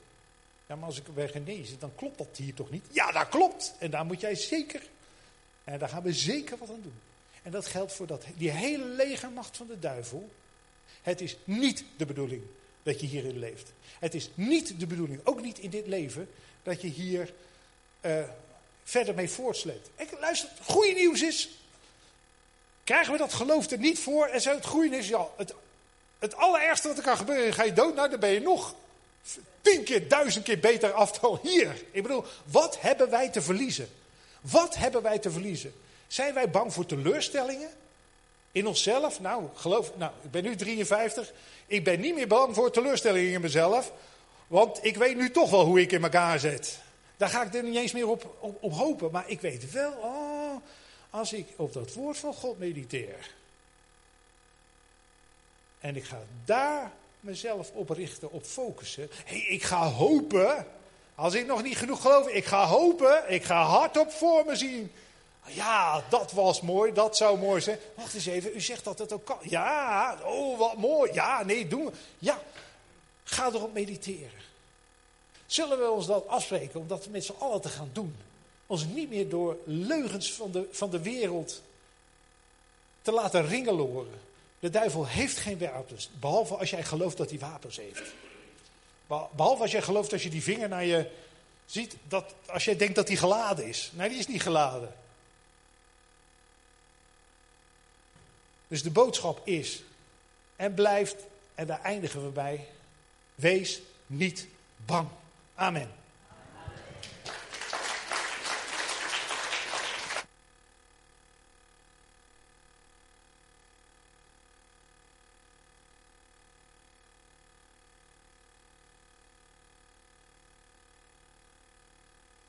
[0.66, 2.84] Ja, maar als ik ben genezen, dan klopt dat hier toch niet?
[2.90, 3.74] Ja, dat klopt.
[3.78, 4.82] En daar moet jij zeker,
[5.64, 7.00] en daar gaan we zeker wat aan doen.
[7.42, 10.30] En dat geldt voor dat, die hele legermacht van de duivel.
[11.02, 12.42] Het is niet de bedoeling
[12.82, 13.72] dat je hierin leeft.
[13.98, 16.30] Het is niet de bedoeling, ook niet in dit leven,
[16.62, 17.32] dat je hier
[18.00, 18.22] uh,
[18.84, 19.88] verder mee voortsleept.
[19.96, 21.48] Ik, luister, het goede nieuws is,
[22.84, 25.54] krijgen we dat geloof er niet voor en zo het goede is, ja, het,
[26.18, 28.74] het allerergste wat er kan gebeuren, ga je dood, nou dan ben je nog
[29.60, 31.84] tien keer, duizend keer beter af dan hier.
[31.90, 33.88] Ik bedoel, wat hebben wij te verliezen?
[34.40, 35.74] Wat hebben wij te verliezen?
[36.06, 37.68] Zijn wij bang voor teleurstellingen?
[38.52, 39.20] In onszelf?
[39.20, 41.32] Nou, geloof, nou, ik ben nu 53.
[41.66, 43.92] Ik ben niet meer bang voor teleurstellingen in mezelf.
[44.46, 46.78] Want ik weet nu toch wel hoe ik in elkaar zit.
[47.16, 49.10] Daar ga ik er niet eens meer op, op, op hopen.
[49.10, 50.56] Maar ik weet wel, oh,
[51.10, 53.30] als ik op dat woord van God mediteer.
[55.80, 59.10] En ik ga daar mezelf op richten, op focussen.
[59.24, 60.66] Hey, ik ga hopen.
[61.14, 63.32] Als ik nog niet genoeg geloof, ik ga hopen.
[63.32, 64.92] Ik ga hardop voor me zien.
[65.46, 67.78] Ja, dat was mooi, dat zou mooi zijn.
[67.94, 69.38] Wacht eens even, u zegt dat het ook kan.
[69.42, 71.12] Ja, oh wat mooi.
[71.12, 71.92] Ja, nee, doen we.
[72.18, 72.42] Ja,
[73.24, 74.46] ga erop mediteren.
[75.46, 78.16] Zullen we ons dat afspreken om dat met z'n allen te gaan doen?
[78.66, 81.62] Ons niet meer door leugens van de, van de wereld
[83.02, 84.20] te laten ringeloren.
[84.58, 88.02] De duivel heeft geen wapens, behalve als jij gelooft dat hij wapens heeft.
[89.06, 91.10] Behalve als jij gelooft als je die vinger naar je
[91.66, 93.90] ziet, dat, als jij denkt dat hij geladen is.
[93.94, 94.94] Nee, die is niet geladen.
[98.68, 99.82] Dus de boodschap is
[100.56, 101.16] en blijft,
[101.54, 102.66] en daar eindigen we bij,
[103.34, 104.46] wees niet
[104.86, 105.08] bang.
[105.54, 105.90] Amen.